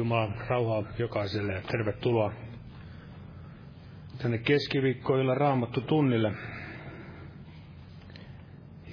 Jumalan 0.00 0.34
rauhaa 0.48 0.82
jokaiselle 0.98 1.52
ja 1.52 1.62
tervetuloa 1.62 2.32
tänne 4.22 4.38
keskiviikkoilla 4.38 5.34
raamattu 5.34 5.80
tunnille. 5.80 6.32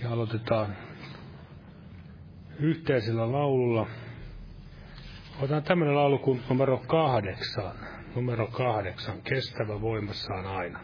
Ja 0.03 0.11
aloitetaan 0.11 0.75
yhteisellä 2.59 3.31
laululla. 3.31 3.87
Otetaan 5.39 5.63
tämmöinen 5.63 5.95
laulu 5.95 6.17
kuin 6.17 6.41
numero 6.49 6.77
kahdeksan. 6.77 7.75
Numero 8.15 8.47
kahdeksan, 8.47 9.21
kestävä 9.21 9.81
voimassaan 9.81 10.45
aina. 10.45 10.79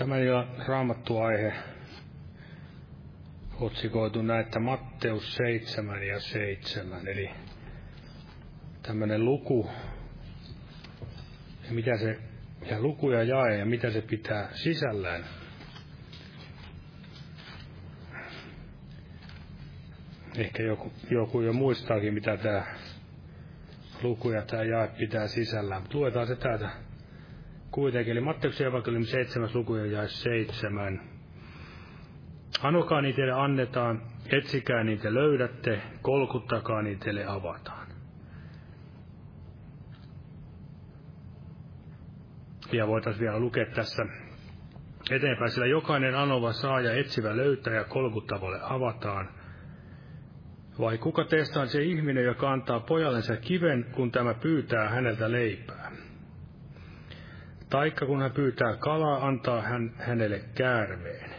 Tämän 0.00 0.20
illan 0.20 0.48
raamattu 0.66 1.18
aihe 1.18 1.52
otsikoitu 3.60 4.22
näin, 4.22 4.40
että 4.40 4.60
Matteus 4.60 5.34
7 5.36 6.02
ja 6.02 6.20
7, 6.20 7.08
eli 7.08 7.30
tämmöinen 8.82 9.24
luku, 9.24 9.70
ja 11.66 11.72
mitä 11.72 11.96
se, 11.98 12.18
ja 12.70 12.80
luku 12.80 13.10
ja 13.10 13.22
jae, 13.22 13.58
ja 13.58 13.66
mitä 13.66 13.90
se 13.90 14.00
pitää 14.02 14.48
sisällään. 14.52 15.24
Ehkä 20.36 20.62
joku, 20.62 20.92
joku 21.10 21.40
jo 21.40 21.52
muistaakin, 21.52 22.14
mitä 22.14 22.36
tämä 22.36 22.64
luku 24.02 24.30
ja 24.30 24.42
tämä 24.42 24.62
jae 24.62 24.88
pitää 24.98 25.26
sisällään. 25.26 25.82
Luetaan 25.92 26.26
se 26.26 26.36
täältä 26.36 26.89
kuitenkin. 27.70 28.12
Eli 28.12 28.20
Matteuksen 28.20 28.66
evankeliumi 28.66 29.06
7. 29.06 29.50
luku 29.54 29.74
ja 29.74 29.86
jae 29.86 30.08
7. 30.08 31.00
Anokaa 32.62 33.02
teille 33.14 33.32
annetaan, 33.32 34.02
etsikää 34.32 34.84
te 34.98 35.14
löydätte, 35.14 35.82
kolkuttakaa 36.02 36.82
niin 36.82 36.98
teille 36.98 37.24
avataan. 37.26 37.86
Ja 42.72 42.86
voitaisiin 42.86 43.20
vielä 43.20 43.38
lukea 43.38 43.66
tässä 43.74 44.06
eteenpäin, 45.10 45.50
sillä 45.50 45.66
jokainen 45.66 46.14
anova 46.14 46.52
saa 46.52 46.80
ja 46.80 46.92
etsivä 46.92 47.36
löytää 47.36 47.74
ja 47.74 47.84
kolkuttavalle 47.84 48.58
avataan. 48.62 49.28
Vai 50.80 50.98
kuka 50.98 51.24
teistä 51.24 51.60
on 51.60 51.68
se 51.68 51.82
ihminen, 51.82 52.24
joka 52.24 52.52
antaa 52.52 52.80
pojallensa 52.80 53.36
kiven, 53.36 53.86
kun 53.92 54.10
tämä 54.10 54.34
pyytää 54.34 54.88
häneltä 54.88 55.32
leipää? 55.32 55.79
Taikka 57.70 58.06
kun 58.06 58.22
hän 58.22 58.32
pyytää 58.32 58.76
kalaa, 58.76 59.26
antaa 59.26 59.62
hän 59.62 59.94
hänelle 59.98 60.40
käärmeen. 60.54 61.30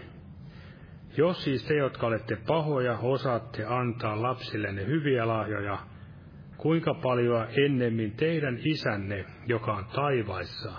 Jos 1.17 1.43
siis 1.43 1.65
te, 1.65 1.75
jotka 1.75 2.07
olette 2.07 2.35
pahoja, 2.47 2.97
osaatte 2.97 3.65
antaa 3.65 4.21
lapsillenne 4.21 4.85
hyviä 4.85 5.27
lahjoja, 5.27 5.77
kuinka 6.57 6.93
paljon 6.93 7.47
ennemmin 7.65 8.11
teidän 8.11 8.57
isänne, 8.63 9.25
joka 9.47 9.73
on 9.73 9.85
taivaissa, 9.85 10.73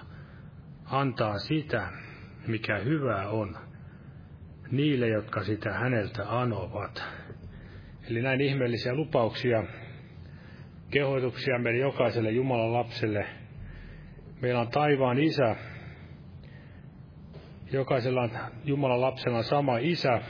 antaa 0.85 1.39
sitä, 1.39 1.89
mikä 2.47 2.79
hyvää 2.79 3.29
on, 3.29 3.57
niille, 4.71 5.09
jotka 5.09 5.45
sitä 5.45 5.73
häneltä 5.73 6.25
anovat. 6.41 7.05
Eli 8.11 8.23
näin 8.23 8.41
ihmeellisiä 8.41 8.95
lupauksia, 8.95 9.65
kehoituksia 10.91 11.59
meille 11.59 11.81
jokaiselle 11.81 12.31
Jumalan 12.31 12.73
lapselle. 12.73 13.42
Meillä 14.43 14.61
on 14.61 14.69
taivaan 14.69 15.19
isä, 15.19 15.57
jokaisella 17.73 18.29
Jumalan 18.65 19.01
lapsella 19.01 19.43
sama 19.43 19.79
isä, 19.79 20.21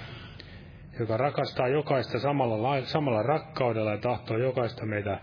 joka 1.00 1.16
rakastaa 1.16 1.68
jokaista 1.68 2.18
samalla, 2.18 2.84
samalla 2.84 3.22
rakkaudella 3.22 3.90
ja 3.90 3.98
tahtoo 3.98 4.38
jokaista 4.38 4.86
meitä 4.86 5.20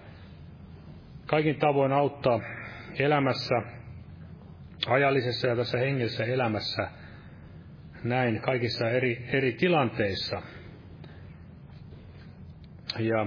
kaikin 1.25 1.59
tavoin 1.59 1.91
auttaa 1.91 2.39
elämässä, 2.99 3.55
ajallisessa 4.87 5.47
ja 5.47 5.55
tässä 5.55 5.77
hengessä 5.77 6.23
elämässä, 6.23 6.87
näin 8.03 8.41
kaikissa 8.41 8.89
eri, 8.89 9.27
eri 9.33 9.51
tilanteissa. 9.51 10.41
Ja 12.99 13.25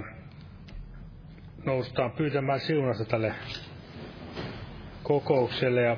noustaan 1.67 2.13
pyytämään 2.13 2.61
siunasta 2.61 3.05
tälle 3.05 3.35
kokoukselle 5.03 5.83
ja 5.83 5.97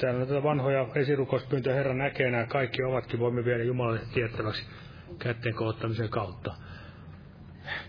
Täällä 0.00 0.26
tätä 0.26 0.42
vanhoja 0.42 0.86
esirukouspyyntöjä 0.94 1.76
Herra 1.76 1.94
näkee 1.94 2.30
nämä 2.30 2.46
kaikki 2.46 2.82
ovatkin, 2.82 3.20
voimme 3.20 3.44
viedä 3.44 3.64
Jumalalle 3.64 4.00
tiettäväksi 4.14 4.66
kätten 5.18 5.54
kohottamisen 5.54 6.08
kautta. 6.08 6.54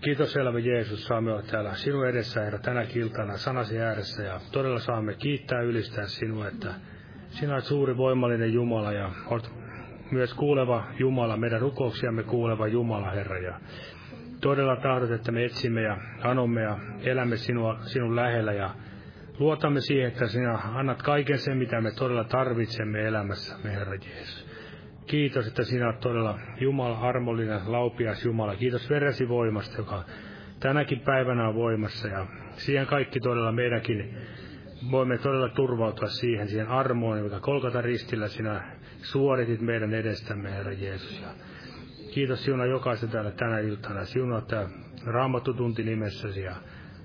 Kiitos 0.02 0.36
elämä 0.36 0.60
Jeesus, 0.60 1.04
saamme 1.04 1.32
olla 1.32 1.42
täällä 1.42 1.76
sinun 1.76 2.08
edessä, 2.08 2.42
Herra, 2.42 2.60
tänä 2.60 2.86
kiltana 2.86 3.38
sanasi 3.38 3.80
ääressä 3.80 4.24
ja 4.24 4.40
todella 4.52 4.80
saamme 4.80 5.14
kiittää 5.14 5.62
ylistää 5.62 6.08
sinua, 6.08 6.48
että 6.48 6.74
sinä 7.30 7.54
olet 7.54 7.66
suuri 7.66 7.98
voimallinen 7.98 8.54
Jumala 8.54 8.92
ja 8.92 9.12
olet 9.28 9.52
myös 10.12 10.34
kuuleva 10.34 10.84
Jumala, 11.00 11.38
meidän 11.38 11.62
rukouksiamme 11.62 12.24
kuuleva 12.24 12.68
Jumala, 12.68 13.12
Herra. 13.12 13.40
Ja 13.40 13.60
todella 14.42 14.76
tahdot, 14.76 15.12
että 15.12 15.32
me 15.32 15.46
etsimme 15.46 15.82
ja 15.82 15.98
anomme 16.24 16.62
ja 16.62 16.78
elämme 17.04 17.38
sinua, 17.38 17.78
sinun 17.82 18.16
lähellä 18.16 18.54
ja 18.54 18.70
Luotamme 19.42 19.82
siihen, 19.82 20.08
että 20.08 20.28
sinä 20.28 20.60
annat 20.74 21.02
kaiken 21.02 21.40
sen, 21.40 21.58
mitä 21.58 21.82
me 21.82 21.92
todella 21.92 22.24
tarvitsemme 22.24 23.08
elämässä, 23.08 23.56
me 23.64 23.72
Herra 23.72 23.96
Jeesus. 23.96 24.48
Kiitos, 25.06 25.48
että 25.48 25.64
sinä 25.64 25.86
olet 25.86 26.00
todella 26.00 26.40
Jumala, 26.60 27.00
armollinen, 27.00 27.72
laupias 27.72 28.26
Jumala. 28.26 28.56
Kiitos 28.56 28.90
veresi 28.90 29.30
voimasta, 29.30 29.78
joka 29.78 30.04
tänäkin 30.60 31.00
päivänä 31.00 31.48
on 31.48 31.56
voimassa. 31.56 32.08
Ja 32.08 32.26
siihen 32.52 32.88
kaikki 32.88 33.20
todella 33.20 33.52
meidänkin 33.52 34.18
voimme 34.92 35.18
todella 35.18 35.50
turvautua 35.50 36.08
siihen, 36.08 36.48
siihen 36.48 36.68
armoon, 36.68 37.20
joka 37.20 37.40
kolkata 37.40 37.82
ristillä 37.82 38.28
sinä 38.28 38.78
suoritit 39.02 39.62
meidän 39.62 39.94
edestämme, 39.94 40.52
Herra 40.52 40.72
Jeesus. 40.74 41.22
Ja 41.22 41.28
kiitos 42.12 42.44
sinuna 42.46 42.66
jokaisen 42.66 43.10
täällä 43.10 43.32
tänä 43.32 43.60
iltana. 43.60 44.06
Siunaa 44.06 44.42
tämä 44.42 44.70
raamattu 45.06 45.54
tunti 45.54 45.84
nimessäsi. 45.84 46.42
Ja 46.42 46.56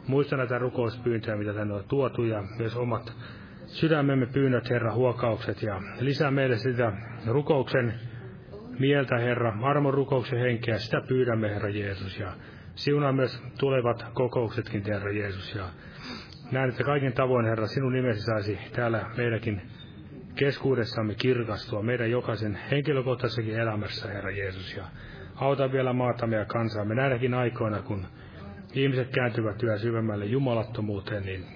Muista 0.07 0.37
näitä 0.37 0.59
rukouspyyntöjä, 0.59 1.37
mitä 1.37 1.55
tänne 1.55 1.75
on 1.75 1.85
tuotu, 1.89 2.25
ja 2.25 2.45
myös 2.59 2.77
omat 2.77 3.13
sydämemme 3.67 4.27
pyynnöt, 4.27 4.71
Herra, 4.71 4.95
huokaukset, 4.95 5.63
ja 5.63 5.83
lisää 6.01 6.31
meille 6.31 6.59
sitä 6.59 6.93
rukouksen 7.27 7.95
mieltä, 8.79 9.19
Herra, 9.19 9.59
armon 9.63 9.95
rukouksen 9.95 10.39
henkeä, 10.39 10.79
sitä 10.79 11.01
pyydämme, 11.09 11.55
Herra 11.55 11.69
Jeesus, 11.69 12.19
ja 12.19 12.33
siunaa 12.75 13.13
myös 13.13 13.43
tulevat 13.59 14.05
kokouksetkin, 14.15 14.83
Herra 14.87 15.13
Jeesus, 15.13 15.55
ja 15.55 15.65
näen, 16.53 16.71
että 16.71 16.85
kaiken 16.85 17.13
tavoin, 17.13 17.47
Herra, 17.47 17.67
sinun 17.67 17.93
nimesi 17.93 18.21
saisi 18.21 18.59
täällä 18.73 19.05
meidänkin 19.17 19.63
keskuudessamme 20.37 21.15
kirkastua, 21.15 21.83
meidän 21.83 22.11
jokaisen 22.11 22.59
henkilökohtaisessakin 22.71 23.61
elämässä, 23.61 24.09
Herra 24.09 24.31
Jeesus, 24.31 24.77
ja 24.77 24.85
auta 25.35 25.73
vielä 25.73 25.93
maatamme 25.93 26.37
ja 26.37 26.45
kansaamme 26.45 26.95
näinäkin 26.95 27.35
aikoina, 27.35 27.83
kun 27.83 28.07
ihmiset 28.75 29.09
kääntyvät 29.11 29.63
yhä 29.63 29.79
syvemmälle 29.79 30.25
jumalattomuuteen, 30.25 31.23
niin 31.23 31.47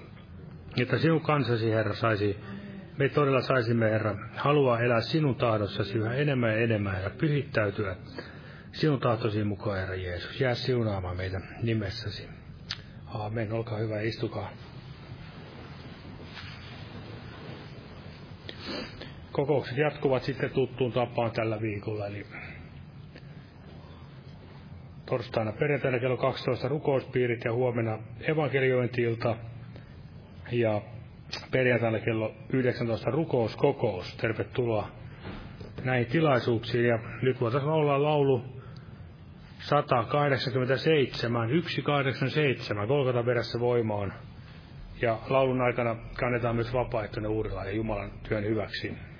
että 0.81 0.97
sinun 0.97 1.21
kansasi, 1.21 1.71
Herra, 1.71 1.95
saisi, 1.95 2.37
me 2.97 3.09
todella 3.09 3.41
saisimme, 3.41 3.91
Herra, 3.91 4.15
halua 4.35 4.79
elää 4.79 5.01
sinun 5.01 5.35
tahdossasi 5.35 5.97
yhä 5.97 6.13
enemmän 6.13 6.49
ja 6.49 6.57
enemmän 6.57 7.03
ja 7.03 7.09
pyhittäytyä 7.09 7.95
sinun 8.71 8.99
tahtosi 8.99 9.43
mukaan, 9.43 9.79
Herra 9.79 9.95
Jeesus. 9.95 10.41
Jää 10.41 10.55
siunaamaan 10.55 11.17
meitä 11.17 11.41
nimessäsi. 11.63 12.27
Aamen. 13.05 13.53
Olkaa 13.53 13.77
hyvä, 13.77 14.01
istukaa. 14.01 14.51
Kokoukset 19.31 19.77
jatkuvat 19.77 20.23
sitten 20.23 20.49
tuttuun 20.49 20.91
tapaan 20.91 21.31
tällä 21.31 21.61
viikolla, 21.61 22.07
eli 22.07 22.25
torstaina 25.05 25.51
perjantaina 25.51 25.99
kello 25.99 26.17
12 26.17 26.67
rukouspiirit 26.67 27.43
ja 27.45 27.53
huomenna 27.53 27.99
evankeliointiilta 28.21 29.35
ja 30.51 30.81
perjantaina 31.51 31.99
kello 31.99 32.33
19 32.49 33.11
rukouskokous. 33.11 34.15
Tervetuloa 34.15 34.87
näihin 35.83 36.07
tilaisuuksiin 36.07 36.85
ja 36.85 36.99
nyt 37.21 37.41
voitaisiin 37.41 37.71
olla 37.71 38.03
laulu 38.03 38.43
187, 39.59 41.49
187, 41.49 42.87
Golgata 42.87 43.25
verässä 43.25 43.59
voimaan. 43.59 44.13
Ja 45.01 45.19
laulun 45.29 45.61
aikana 45.61 45.95
kannetaan 46.19 46.55
myös 46.55 46.73
vapaaehtoinen 46.73 47.31
uudella 47.31 47.65
ja 47.65 47.71
Jumalan 47.71 48.11
työn 48.29 48.43
hyväksi. 48.43 49.10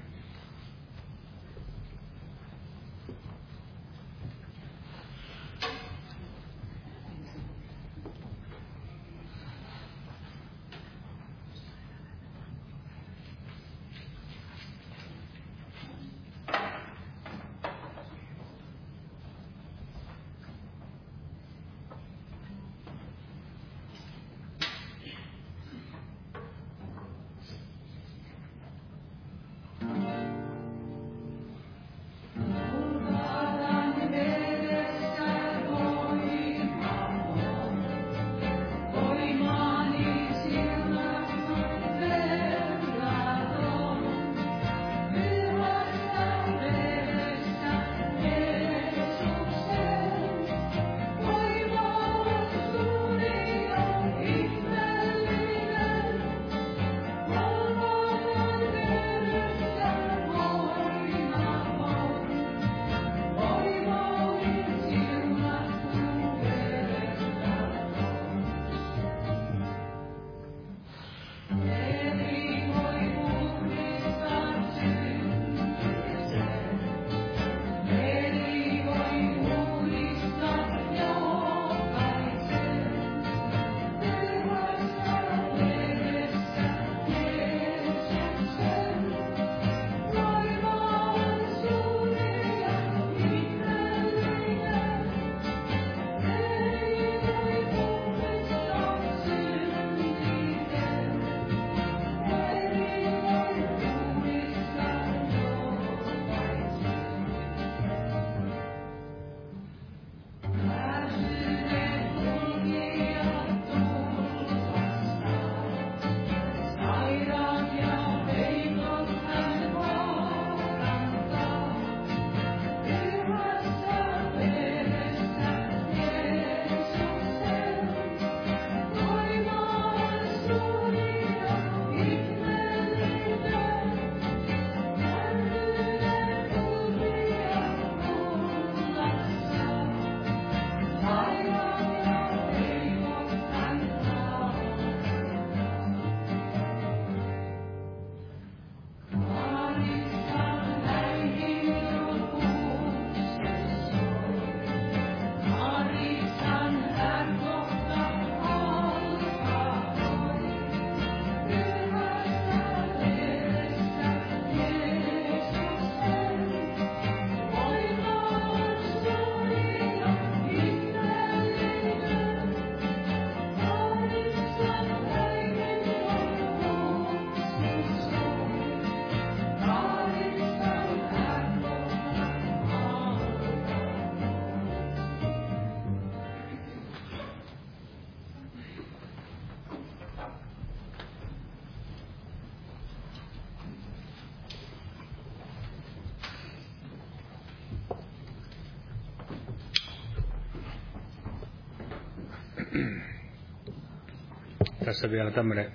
Tässä 204.92 205.12
vielä 205.12 205.32
tämmöinen 205.32 205.72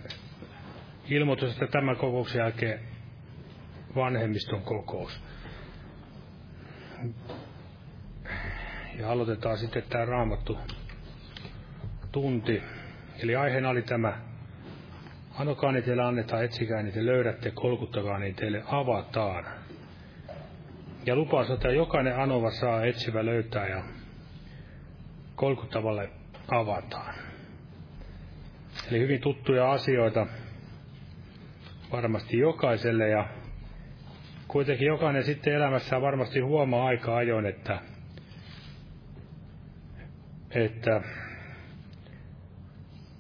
ilmoitus, 1.08 1.52
että 1.52 1.66
tämän 1.66 1.96
kokouksen 1.96 2.38
jälkeen 2.38 2.80
vanhemmiston 3.94 4.62
kokous. 4.62 5.20
Ja 8.98 9.10
aloitetaan 9.10 9.58
sitten 9.58 9.82
tämä 9.88 10.04
raamattu 10.04 10.58
tunti. 12.12 12.62
Eli 13.22 13.36
aiheena 13.36 13.68
oli 13.68 13.82
tämä 13.82 14.20
Anokaa 15.38 15.72
niin 15.72 15.84
teille 15.84 16.02
annetaan, 16.02 16.44
etsikää 16.44 16.82
te 16.82 17.06
löydätte, 17.06 17.50
kolkuttakaa 17.50 18.18
niin 18.18 18.34
teille 18.34 18.62
avataan. 18.66 19.44
Ja 21.06 21.16
lupaus, 21.16 21.50
että 21.50 21.68
jokainen 21.68 22.18
anova 22.18 22.50
saa 22.50 22.84
etsivä 22.84 23.24
löytää 23.26 23.68
ja 23.68 23.82
kolkuttavalle 25.34 26.10
avataan. 26.48 27.05
Eli 28.90 28.98
hyvin 29.00 29.20
tuttuja 29.20 29.72
asioita 29.72 30.26
varmasti 31.92 32.38
jokaiselle 32.38 33.08
ja 33.08 33.28
kuitenkin 34.48 34.86
jokainen 34.86 35.24
sitten 35.24 35.54
elämässään 35.54 36.02
varmasti 36.02 36.40
huomaa 36.40 36.86
aika 36.86 37.16
ajoin, 37.16 37.46
että, 37.46 37.78
että 40.50 41.00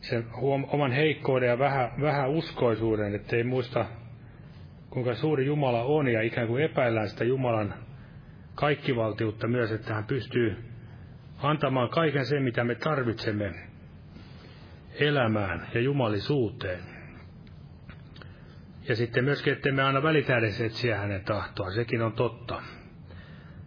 sen 0.00 0.24
huom, 0.40 0.64
oman 0.68 0.92
heikkouden 0.92 1.48
ja 1.48 1.58
vähän, 1.58 1.90
vähän 2.00 2.30
uskoisuuden, 2.30 3.14
ettei 3.14 3.44
muista 3.44 3.86
kuinka 4.90 5.14
suuri 5.14 5.46
Jumala 5.46 5.82
on 5.82 6.08
ja 6.08 6.22
ikään 6.22 6.46
kuin 6.46 6.64
epäillään 6.64 7.08
sitä 7.08 7.24
Jumalan 7.24 7.74
kaikkivaltiutta 8.54 9.48
myös, 9.48 9.72
että 9.72 9.94
hän 9.94 10.04
pystyy 10.04 10.56
antamaan 11.38 11.88
kaiken 11.88 12.26
sen, 12.26 12.42
mitä 12.42 12.64
me 12.64 12.74
tarvitsemme 12.74 13.65
elämään 15.00 15.66
ja 15.74 15.80
jumalisuuteen. 15.80 16.80
Ja 18.88 18.96
sitten 18.96 19.24
myöskin, 19.24 19.52
että 19.52 19.72
me 19.72 19.82
aina 19.82 20.02
välitä 20.02 20.38
edes 20.38 20.60
etsiä 20.60 20.98
hänen 20.98 21.24
tahtoa, 21.24 21.70
sekin 21.70 22.02
on 22.02 22.12
totta. 22.12 22.62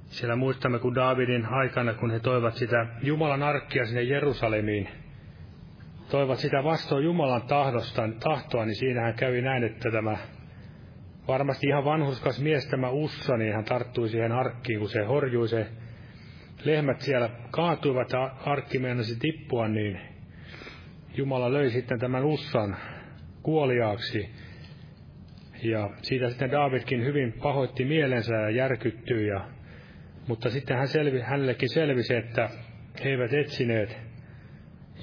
Siellä 0.06 0.36
muistamme, 0.36 0.80
kun 0.80 0.96
Daavidin 0.96 1.46
aikana, 1.46 1.94
kun 1.94 2.12
he 2.12 2.20
toivat 2.20 2.54
sitä 2.54 2.88
Jumalan 3.04 3.44
arkkia 3.44 3.86
sinne 3.86 4.04
Jerusalemiin, 4.04 4.90
toivat 6.12 6.40
sitä 6.40 6.64
vastoin 6.64 7.06
Jumalan 7.06 7.42
tahdosta, 7.42 8.10
tahtoa, 8.20 8.66
niin 8.66 8.76
siinähän 8.76 9.14
kävi 9.14 9.42
näin, 9.42 9.64
että 9.64 9.92
tämä 9.92 10.18
varmasti 11.28 11.68
ihan 11.68 11.86
vanhuskas 11.86 12.42
mies 12.42 12.68
tämä 12.68 12.90
Ussa, 12.90 13.38
niin 13.38 13.54
hän 13.54 13.66
tarttui 13.66 14.10
siihen 14.10 14.32
arkkiin, 14.32 14.80
kun 14.80 14.90
se 14.90 15.04
horjui 15.04 15.48
se 15.48 15.68
lehmät 16.66 17.02
siellä 17.02 17.30
kaatuivat 17.52 18.12
ja 18.12 18.32
arkki 18.46 18.80
meinasi 18.80 19.20
tippua, 19.20 19.68
niin 19.68 20.00
Jumala 21.20 21.54
löi 21.54 21.70
sitten 21.70 22.00
tämän 22.00 22.26
Ussan 22.26 22.78
kuoliaaksi. 23.44 24.30
Ja 25.64 25.90
siitä 26.02 26.30
sitten 26.30 26.52
Davidkin 26.52 27.06
hyvin 27.06 27.34
pahoitti 27.34 27.86
mielensä 27.86 28.36
ja 28.36 28.50
järkyttyi. 28.50 29.28
Ja, 29.28 29.48
mutta 30.28 30.50
sitten 30.50 30.78
hän 30.78 30.88
selvi, 30.88 31.22
hänellekin 31.22 31.70
selvisi, 31.70 32.16
että 32.16 32.50
he 33.04 33.10
eivät 33.10 33.34
etsineet 33.34 33.98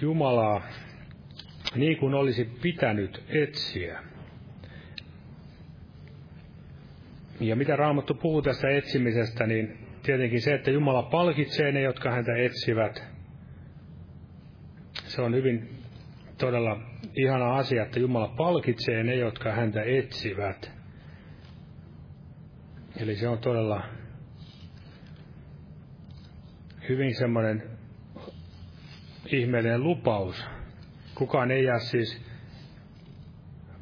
Jumalaa 0.01 0.63
niin 1.75 1.97
kuin 1.97 2.15
olisi 2.15 2.45
pitänyt 2.63 3.25
etsiä. 3.29 4.01
Ja 7.41 7.57
mitä 7.57 7.77
Raamattu 7.77 8.15
puhuu 8.15 8.43
tästä 8.43 8.69
etsimisestä, 8.69 9.47
niin 9.47 9.79
tietenkin 10.03 10.41
se, 10.41 10.55
että 10.55 10.71
Jumala 10.71 11.03
palkitsee 11.03 11.73
ne, 11.73 11.81
jotka 11.81 12.11
häntä 12.11 12.37
etsivät. 12.37 13.05
Se 14.93 15.23
on 15.23 15.35
hyvin 15.35 15.76
todella 16.39 16.81
ihana 17.17 17.57
asia, 17.57 17.83
että 17.83 18.01
Jumala 18.01 18.29
palkitsee 18.29 19.03
ne, 19.03 19.15
jotka 19.15 19.53
häntä 19.53 19.83
etsivät. 19.83 20.73
Eli 23.01 23.17
se 23.17 23.29
on 23.29 23.39
todella 23.39 23.83
hyvin 26.89 27.15
semmoinen 27.15 27.63
ihmeellinen 29.33 29.83
lupaus. 29.83 30.45
Kukaan 31.15 31.51
ei 31.51 31.65
jää 31.65 31.79
siis 31.79 32.23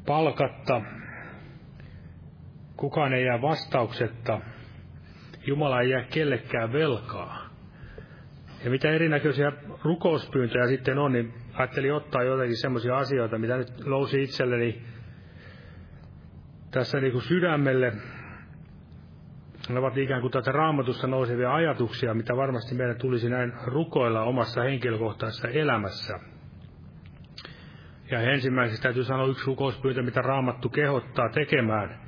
palkatta, 0.05 0.81
kukaan 2.77 3.13
ei 3.13 3.25
jää 3.25 3.41
vastauksetta, 3.41 4.41
Jumala 5.47 5.81
ei 5.81 5.89
jää 5.89 6.03
kellekään 6.03 6.73
velkaa. 6.73 7.49
Ja 8.63 8.69
mitä 8.71 8.91
erinäköisiä 8.91 9.51
rukouspyyntöjä 9.83 10.67
sitten 10.67 10.97
on, 10.97 11.11
niin 11.11 11.33
ajattelin 11.57 11.93
ottaa 11.93 12.23
jotenkin 12.23 12.57
semmoisia 12.57 12.97
asioita, 12.97 13.37
mitä 13.37 13.57
nyt 13.57 13.85
lousi 13.85 14.23
itselleni 14.23 14.81
tässä 16.71 16.99
niin 16.99 17.11
kuin 17.11 17.21
sydämelle. 17.21 17.93
Ne 19.69 19.79
ovat 19.79 19.97
ikään 19.97 20.21
kuin 20.21 20.31
tätä 20.31 20.51
raamatussa 20.51 21.07
nousevia 21.07 21.53
ajatuksia, 21.53 22.13
mitä 22.13 22.35
varmasti 22.35 22.75
meidän 22.75 22.97
tulisi 22.97 23.29
näin 23.29 23.53
rukoilla 23.63 24.23
omassa 24.23 24.63
henkilökohtaisessa 24.63 25.47
elämässä. 25.47 26.19
Ja 28.11 28.21
ensimmäiseksi 28.21 28.83
täytyy 28.83 29.03
sanoa 29.03 29.27
yksi 29.27 29.45
rukouspyyntö, 29.45 30.01
mitä 30.01 30.21
raamattu 30.21 30.69
kehottaa 30.69 31.29
tekemään, 31.29 31.99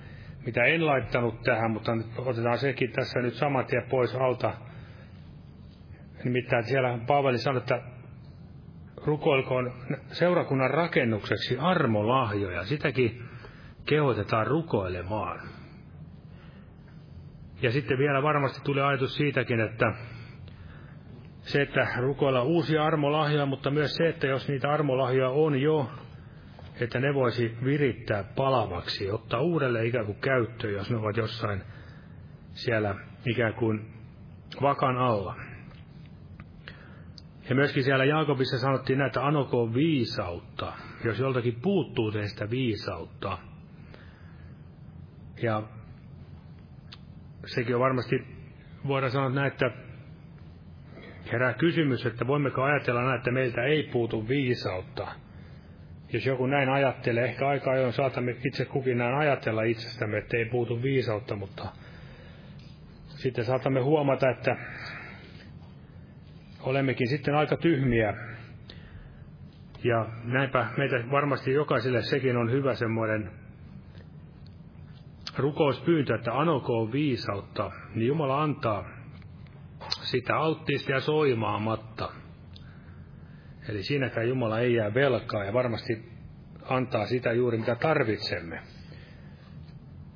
mitä 0.45 0.63
en 0.63 0.85
laittanut 0.85 1.41
tähän, 1.43 1.71
mutta 1.71 1.91
otetaan 2.17 2.57
sekin 2.57 2.91
tässä 2.91 3.19
nyt 3.19 3.33
saman 3.33 3.65
tien 3.65 3.83
pois 3.89 4.15
alta. 4.15 4.53
Nimittäin 6.23 6.63
siellä 6.63 6.99
Paavali 7.07 7.37
sanoi, 7.37 7.57
että 7.57 7.81
rukoilkoon 9.07 9.71
seurakunnan 10.11 10.71
rakennukseksi 10.71 11.57
armolahjoja. 11.57 12.63
Sitäkin 12.63 13.23
kehotetaan 13.85 14.47
rukoilemaan. 14.47 15.39
Ja 17.61 17.71
sitten 17.71 17.97
vielä 17.97 18.23
varmasti 18.23 18.61
tulee 18.63 18.83
ajatus 18.83 19.15
siitäkin, 19.15 19.59
että 19.59 19.93
se, 21.41 21.61
että 21.61 21.87
rukoilla 21.99 22.43
uusia 22.43 22.83
armolahjoja, 22.85 23.45
mutta 23.45 23.71
myös 23.71 23.95
se, 23.95 24.09
että 24.09 24.27
jos 24.27 24.47
niitä 24.47 24.71
armolahjoja 24.71 25.29
on 25.29 25.61
jo, 25.61 25.91
että 26.81 26.99
ne 26.99 27.13
voisi 27.13 27.57
virittää 27.63 28.23
palavaksi, 28.35 29.11
ottaa 29.11 29.41
uudelleen 29.41 29.85
ikään 29.85 30.05
kuin 30.05 30.19
käyttöön, 30.21 30.73
jos 30.73 30.91
ne 30.91 30.97
ovat 30.97 31.17
jossain 31.17 31.63
siellä 32.53 32.95
ikään 33.25 33.53
kuin 33.53 33.93
vakan 34.61 34.97
alla. 34.97 35.46
Ja 37.49 37.55
myöskin 37.55 37.83
siellä 37.83 38.05
Jaakobissa 38.05 38.59
sanottiin 38.59 38.99
näitä 38.99 39.25
anokoon 39.25 39.73
viisautta, 39.73 40.73
jos 41.03 41.19
joltakin 41.19 41.59
puuttuu 41.61 42.11
teistä 42.11 42.49
viisautta. 42.49 43.37
Ja 45.41 45.63
sekin 47.45 47.75
on 47.75 47.81
varmasti, 47.81 48.27
voidaan 48.87 49.11
sanoa 49.11 49.29
näin, 49.29 49.51
että 49.51 49.71
herää 51.31 51.53
kysymys, 51.53 52.05
että 52.05 52.27
voimmeko 52.27 52.63
ajatella 52.63 53.01
näin, 53.03 53.17
että 53.17 53.31
meiltä 53.31 53.63
ei 53.63 53.83
puutu 53.83 54.27
viisautta– 54.27 55.07
jos 56.13 56.25
joku 56.25 56.45
näin 56.45 56.69
ajattelee, 56.69 57.25
ehkä 57.25 57.47
aika 57.47 57.71
ajoin 57.71 57.93
saatamme 57.93 58.35
itse 58.45 58.65
kukin 58.65 58.97
näin 58.97 59.15
ajatella 59.15 59.63
itsestämme, 59.63 60.17
että 60.17 60.37
ei 60.37 60.45
puutu 60.45 60.83
viisautta, 60.83 61.35
mutta 61.35 61.67
sitten 63.07 63.45
saatamme 63.45 63.81
huomata, 63.81 64.29
että 64.29 64.55
olemmekin 66.61 67.07
sitten 67.07 67.35
aika 67.35 67.57
tyhmiä. 67.57 68.13
Ja 69.83 70.05
näinpä 70.23 70.67
meitä 70.77 70.95
varmasti 71.11 71.53
jokaiselle 71.53 72.01
sekin 72.01 72.37
on 72.37 72.51
hyvä 72.51 72.73
semmoinen 72.73 73.31
rukouspyyntö, 75.37 76.15
että 76.15 76.39
anokoon 76.39 76.91
viisautta, 76.91 77.71
niin 77.95 78.07
Jumala 78.07 78.43
antaa 78.43 78.89
sitä 79.89 80.37
alttiista 80.37 80.91
ja 80.91 80.99
soimaamatta. 80.99 82.11
Eli 83.69 83.83
siinäkään 83.83 84.27
Jumala 84.27 84.59
ei 84.59 84.73
jää 84.73 84.93
velkaa 84.93 85.43
ja 85.43 85.53
varmasti 85.53 86.11
antaa 86.63 87.05
sitä 87.05 87.31
juuri 87.31 87.57
mitä 87.57 87.75
tarvitsemme. 87.75 88.61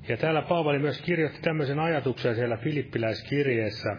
Ja 0.08 0.16
täällä 0.16 0.42
Paavali 0.42 0.78
myös 0.78 1.02
kirjoitti 1.02 1.40
tämmöisen 1.42 1.78
ajatuksen 1.78 2.34
siellä 2.34 2.56
Filippiläiskirjeessä. 2.56 3.96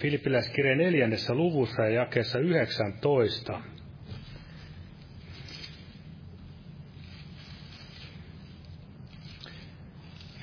Filippiläiskirjeen 0.00 0.78
neljännessä 0.78 1.34
luvussa 1.34 1.82
ja 1.82 1.88
jakeessa 1.88 2.38
19. 2.38 3.60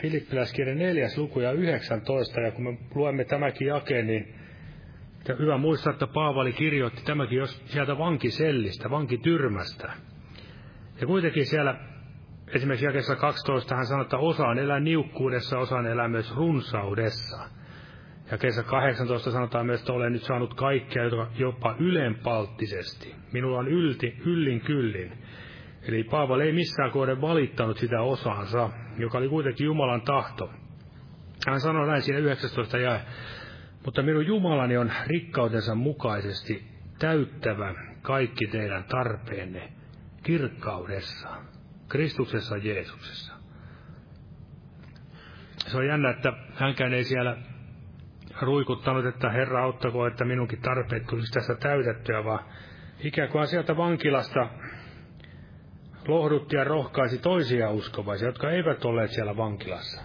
Filippiläiskirjan 0.02 0.78
neljäs 0.78 1.18
luku 1.18 1.40
ja 1.40 1.52
19, 1.52 2.42
ja 2.42 2.52
kun 2.52 2.64
me 2.64 2.78
luemme 2.96 3.26
tämäkin 3.26 3.68
jakeen, 3.68 4.08
niin 4.08 4.36
hyvä 5.40 5.58
muistaa, 5.58 5.94
että 5.94 6.08
Paavali 6.08 6.54
kirjoitti 6.54 7.02
tämäkin 7.06 7.38
jos 7.38 7.64
sieltä 7.66 7.98
vankisellistä, 7.98 8.90
vankityrmästä. 8.90 9.94
Ja 11.02 11.08
kuitenkin 11.08 11.46
siellä 11.46 11.76
esimerkiksi 12.48 12.86
jakessa 12.86 13.16
12 13.16 13.76
hän 13.76 13.86
sanoi, 13.86 14.04
että 14.04 14.18
osaan 14.18 14.60
elää 14.60 14.80
niukkuudessa, 14.80 15.60
osaan 15.60 15.88
elää 15.88 16.08
myös 16.08 16.36
runsaudessa. 16.36 17.38
Ja 18.32 18.38
kesä 18.38 18.64
18 18.64 19.32
sanotaan 19.32 19.66
myös, 19.66 19.80
että 19.80 19.94
olen 19.94 20.14
nyt 20.14 20.24
saanut 20.24 20.54
kaikkea 20.54 21.04
jopa 21.38 21.76
ylenpalttisesti. 21.80 23.16
Minulla 23.32 23.60
on 23.60 23.68
ylti, 23.68 24.18
yllin 24.26 24.62
kyllin. 24.62 25.14
Eli 25.88 26.04
Paavali 26.04 26.44
ei 26.44 26.54
missään 26.54 26.92
kohden 26.92 27.22
valittanut 27.22 27.78
sitä 27.78 28.02
osaansa, 28.02 28.70
joka 28.98 29.18
oli 29.18 29.30
kuitenkin 29.30 29.66
Jumalan 29.66 30.02
tahto. 30.02 30.50
Hän 31.48 31.60
sanoi 31.60 31.88
näin 31.88 32.02
siinä 32.02 32.20
19 32.20 32.78
jae. 32.78 33.02
Mutta 33.86 34.02
minun 34.02 34.28
Jumalani 34.28 34.78
on 34.78 34.92
rikkautensa 35.08 35.76
mukaisesti 35.76 36.68
täyttävä 37.00 37.74
kaikki 38.02 38.48
teidän 38.48 38.84
tarpeenne 38.84 39.74
kirkkaudessa, 40.24 41.30
Kristuksessa 41.90 42.58
Jeesuksessa. 42.58 43.34
Se 45.68 45.78
on 45.78 45.88
jännä, 45.88 46.10
että 46.10 46.34
hänkään 46.54 46.94
ei 46.94 47.04
siellä 47.04 47.38
ruikuttanut, 48.42 49.06
että 49.06 49.30
Herra 49.30 49.64
auttako, 49.64 50.08
että 50.08 50.26
minunkin 50.26 50.62
tarpeet 50.62 51.06
tulisi 51.08 51.34
tässä 51.34 51.56
täytettyä, 51.56 52.24
vaan 52.24 52.46
ikään 53.00 53.30
kuin 53.30 53.48
sieltä 53.48 53.78
vankilasta 53.78 54.48
lohdutti 56.08 56.56
ja 56.56 56.64
rohkaisi 56.64 57.18
toisia 57.18 57.70
uskovaisia, 57.70 58.28
jotka 58.28 58.52
eivät 58.52 58.86
olleet 58.86 59.12
siellä 59.12 59.38
vankilassa. 59.38 60.02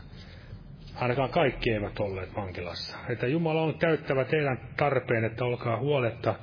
Ainakaan 0.94 1.30
kaikki 1.30 1.70
eivät 1.70 2.00
olleet 2.00 2.36
vankilassa. 2.36 2.98
Että 3.08 3.26
Jumala 3.26 3.62
on 3.62 3.78
täyttävä 3.78 4.24
teidän 4.24 4.58
tarpeen, 4.76 5.24
että 5.24 5.44
olkaa 5.44 5.78
huoletta. 5.78 6.34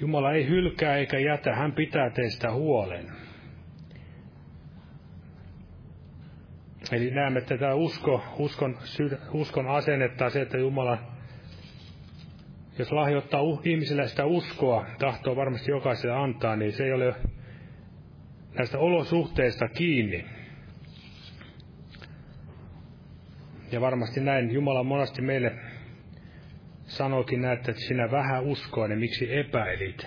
Jumala 0.00 0.32
ei 0.32 0.48
hylkää 0.48 0.96
eikä 0.96 1.18
jätä, 1.18 1.54
hän 1.54 1.72
pitää 1.72 2.10
teistä 2.10 2.52
huolen. 2.52 3.06
Eli 6.92 7.10
näemme, 7.10 7.38
että 7.38 7.58
tämä 7.58 7.74
usko, 7.74 8.24
uskon, 8.38 8.78
uskon 9.32 9.68
asennetta, 9.68 10.30
se, 10.30 10.40
että 10.40 10.58
Jumala, 10.58 10.98
jos 12.78 12.92
lahjoittaa 12.92 13.40
ihmisille 13.64 14.08
sitä 14.08 14.24
uskoa, 14.24 14.86
tahtoo 14.98 15.36
varmasti 15.36 15.70
jokaiselle 15.70 16.16
antaa, 16.16 16.56
niin 16.56 16.72
se 16.72 16.84
ei 16.84 16.92
ole 16.92 17.14
näistä 18.58 18.78
olosuhteista 18.78 19.68
kiinni. 19.68 20.26
Ja 23.72 23.80
varmasti 23.80 24.20
näin 24.20 24.50
Jumala 24.50 24.82
monasti 24.82 25.22
meille 25.22 25.52
sanoikin 26.84 27.42
näin, 27.42 27.58
että 27.58 27.72
sinä 27.72 28.10
vähän 28.10 28.42
uskoinen, 28.42 28.98
miksi 28.98 29.36
epäilit. 29.36 30.06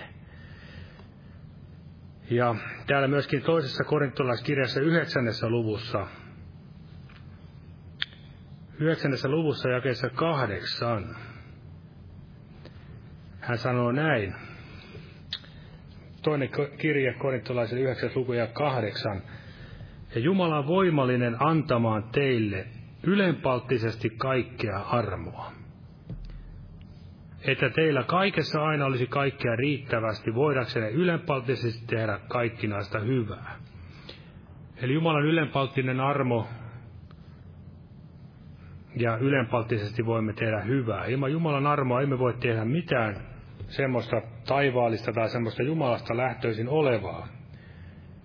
Ja 2.30 2.54
täällä 2.86 3.08
myöskin 3.08 3.42
toisessa 3.42 3.84
korintolaiskirjassa 3.84 4.80
yhdeksännessä 4.80 5.48
luvussa, 5.48 6.06
yhdeksännessä 8.82 9.28
luvussa 9.28 9.68
jakeessa 9.68 10.10
kahdeksan, 10.10 11.16
hän 13.40 13.58
sanoo 13.58 13.92
näin, 13.92 14.34
toinen 16.22 16.48
kirje 16.78 17.14
korintolaisille 17.14 17.80
9. 17.80 18.10
luku 18.14 18.32
ja 18.32 18.46
8. 18.46 19.22
Ja 20.14 20.20
Jumala 20.20 20.58
on 20.58 20.66
voimallinen 20.66 21.36
antamaan 21.42 22.02
teille 22.12 22.66
ylenpalttisesti 23.02 24.10
kaikkea 24.10 24.78
armoa. 24.78 25.52
Että 27.44 27.70
teillä 27.70 28.02
kaikessa 28.02 28.62
aina 28.62 28.86
olisi 28.86 29.06
kaikkea 29.06 29.56
riittävästi, 29.56 30.34
voidaksenne 30.34 30.90
ylenpalttisesti 30.90 31.86
tehdä 31.86 32.18
kaikkinaista 32.28 32.98
hyvää. 32.98 33.56
Eli 34.76 34.94
Jumalan 34.94 35.24
ylenpalttinen 35.24 36.00
armo 36.00 36.48
ja 38.96 39.16
ylenpalttisesti 39.16 40.06
voimme 40.06 40.32
tehdä 40.32 40.60
hyvää. 40.60 41.04
Ilman 41.04 41.32
Jumalan 41.32 41.66
armoa 41.66 42.02
emme 42.02 42.18
voi 42.18 42.34
tehdä 42.34 42.64
mitään 42.64 43.16
semmoista 43.68 44.22
taivaallista 44.46 45.12
tai 45.12 45.28
semmoista 45.28 45.62
Jumalasta 45.62 46.16
lähtöisin 46.16 46.68
olevaa. 46.68 47.28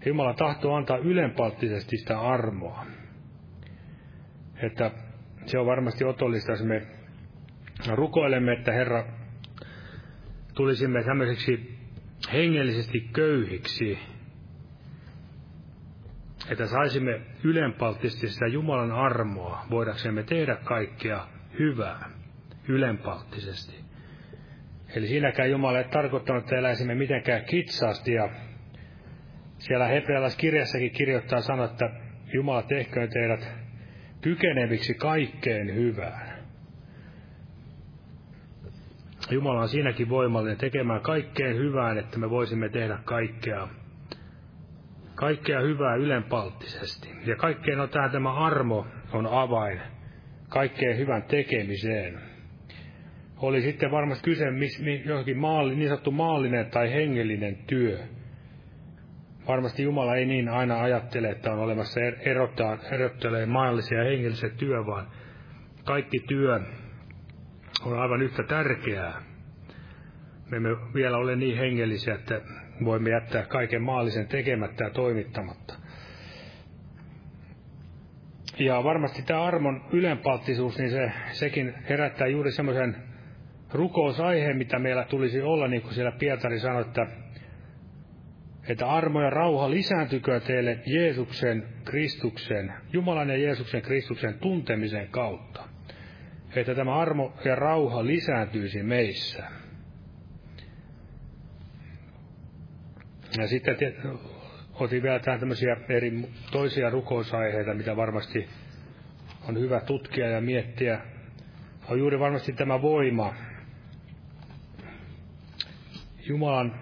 Jumala 0.05 0.33
tahtoo 0.33 0.75
antaa 0.75 0.97
ylenpalttisesti 0.97 1.97
sitä 1.97 2.19
armoa. 2.19 2.85
Että 4.61 4.91
se 5.45 5.59
on 5.59 5.65
varmasti 5.65 6.05
otollista, 6.05 6.51
jos 6.51 6.63
me 6.63 6.87
rukoilemme, 7.95 8.53
että 8.53 8.71
Herra 8.71 9.05
tulisimme 10.53 11.03
tämmöiseksi 11.03 11.77
hengellisesti 12.33 12.99
köyhiksi, 13.13 13.99
että 16.51 16.67
saisimme 16.67 17.21
ylenpalttisesti 17.43 18.29
sitä 18.29 18.47
Jumalan 18.47 18.91
armoa, 18.91 19.65
voidaksemme 19.69 20.23
tehdä 20.23 20.55
kaikkea 20.55 21.27
hyvää 21.59 22.09
ylenpalttisesti. 22.67 23.87
Eli 24.95 25.07
siinäkään 25.07 25.51
Jumala 25.51 25.77
ei 25.77 25.83
tarkoittanut, 25.83 26.43
että 26.43 26.55
eläisimme 26.55 26.95
mitenkään 26.95 27.45
kitsaasti. 27.45 28.13
Ja 28.13 28.29
siellä 29.57 29.87
hebrealaiskirjassakin 29.87 30.91
kirjoittaa 30.91 31.41
sanoa, 31.41 31.65
että 31.65 31.89
Jumala 32.33 32.61
tehköön 32.61 33.09
teidät 33.09 33.53
kykeneviksi 34.21 34.93
kaikkeen 34.93 35.75
hyvään. 35.75 36.37
Jumala 39.31 39.61
on 39.61 39.69
siinäkin 39.69 40.09
voimallinen 40.09 40.57
tekemään 40.57 41.01
kaikkeen 41.01 41.55
hyvään, 41.55 41.97
että 41.97 42.19
me 42.19 42.29
voisimme 42.29 42.69
tehdä 42.69 42.99
kaikkea, 43.05 43.67
kaikkea 45.17 45.61
hyvää 45.61 45.95
ylenpalttisesti. 45.95 47.09
Ja 47.25 47.35
kaikkeen 47.35 47.79
on 47.79 47.89
tähän 47.89 48.11
tämä 48.11 48.33
armo 48.33 48.87
on 49.13 49.27
avain 49.27 49.81
kaikkeen 50.49 50.97
hyvän 50.97 51.23
tekemiseen 51.23 52.19
oli 53.41 53.61
sitten 53.61 53.91
varmasti 53.91 54.23
kyse 54.23 54.45
johonkin 55.05 55.37
maali, 55.37 55.75
niin 55.75 55.87
sanottu 55.89 56.11
maallinen 56.11 56.65
tai 56.71 56.93
hengellinen 56.93 57.57
työ. 57.67 57.99
Varmasti 59.47 59.83
Jumala 59.83 60.15
ei 60.15 60.25
niin 60.25 60.49
aina 60.49 60.81
ajattele, 60.81 61.29
että 61.29 61.53
on 61.53 61.59
olemassa 61.59 61.99
er, 62.01 62.15
erottaa, 62.19 62.77
erottelee 62.91 63.45
maallisia 63.45 63.97
ja 64.03 64.09
hengelliset 64.09 64.57
työ, 64.57 64.85
vaan 64.85 65.07
kaikki 65.83 66.19
työ 66.19 66.59
on 67.85 67.99
aivan 67.99 68.21
yhtä 68.21 68.43
tärkeää. 68.43 69.21
Me 70.51 70.57
emme 70.57 70.69
vielä 70.93 71.17
ole 71.17 71.35
niin 71.35 71.57
hengellisiä, 71.57 72.15
että 72.15 72.41
voimme 72.85 73.09
jättää 73.09 73.45
kaiken 73.45 73.81
maallisen 73.81 74.27
tekemättä 74.27 74.83
ja 74.83 74.89
toimittamatta. 74.89 75.73
Ja 78.59 78.83
varmasti 78.83 79.21
tämä 79.21 79.43
armon 79.43 79.85
ylenpalttisuus, 79.91 80.77
niin 80.77 80.91
se, 80.91 81.11
sekin 81.31 81.73
herättää 81.89 82.27
juuri 82.27 82.51
semmoisen 82.51 82.95
rukousaihe, 83.73 84.53
mitä 84.53 84.79
meillä 84.79 85.03
tulisi 85.03 85.41
olla, 85.41 85.67
niin 85.67 85.81
kuin 85.81 85.93
siellä 85.93 86.11
Pietari 86.11 86.59
sanoi, 86.59 86.81
että, 86.81 87.07
että 88.67 88.87
armo 88.87 89.21
ja 89.21 89.29
rauha 89.29 89.69
lisääntykö 89.69 90.39
teille 90.39 90.79
Jeesuksen 90.85 91.63
Kristuksen, 91.85 92.73
Jumalan 92.93 93.29
ja 93.29 93.37
Jeesuksen 93.37 93.81
Kristuksen 93.81 94.33
tuntemisen 94.33 95.07
kautta. 95.07 95.63
Että 96.55 96.75
tämä 96.75 96.95
armo 96.95 97.33
ja 97.45 97.55
rauha 97.55 98.05
lisääntyisi 98.05 98.83
meissä. 98.83 99.43
Ja 103.37 103.47
sitten 103.47 103.75
otin 104.73 105.03
vielä 105.03 105.19
tähän 105.19 105.39
tämmöisiä 105.39 105.77
eri 105.89 106.11
toisia 106.51 106.89
rukousaiheita, 106.89 107.73
mitä 107.73 107.95
varmasti 107.95 108.49
on 109.49 109.59
hyvä 109.59 109.79
tutkia 109.79 110.29
ja 110.29 110.41
miettiä. 110.41 111.01
On 111.89 111.99
juuri 111.99 112.19
varmasti 112.19 112.53
tämä 112.53 112.81
voima, 112.81 113.33
Jumalan 116.27 116.75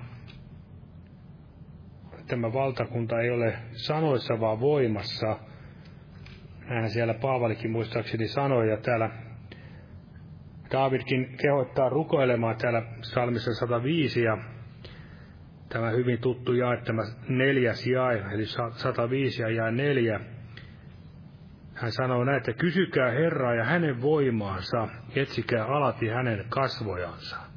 tämä 2.27 2.53
valtakunta 2.53 3.19
ei 3.19 3.29
ole 3.29 3.53
sanoissa, 3.71 4.39
vaan 4.39 4.59
voimassa. 4.59 5.39
Näinhän 6.69 6.89
siellä 6.89 7.13
Paavalikin 7.13 7.71
muistaakseni 7.71 8.27
sanoi, 8.27 8.69
ja 8.69 8.77
täällä 8.77 9.09
Davidkin 10.71 11.37
kehottaa 11.41 11.89
rukoilemaan 11.89 12.55
täällä 12.57 12.81
salmissa 13.01 13.53
105, 13.53 14.23
ja 14.23 14.37
tämä 15.69 15.89
hyvin 15.89 16.19
tuttu 16.19 16.53
jae, 16.53 16.77
tämä 16.77 17.01
neljäs 17.29 17.87
jae, 17.87 18.23
eli 18.31 18.45
105 18.45 19.41
ja 19.41 19.49
jae 19.49 19.71
neljä. 19.71 20.19
Hän 21.73 21.91
sanoo 21.91 22.23
näin, 22.23 22.37
että 22.37 22.53
kysykää 22.53 23.11
Herraa 23.11 23.53
ja 23.53 23.63
hänen 23.63 24.01
voimaansa, 24.01 24.87
etsikää 25.15 25.65
alati 25.65 26.07
hänen 26.07 26.45
kasvojansa 26.49 27.55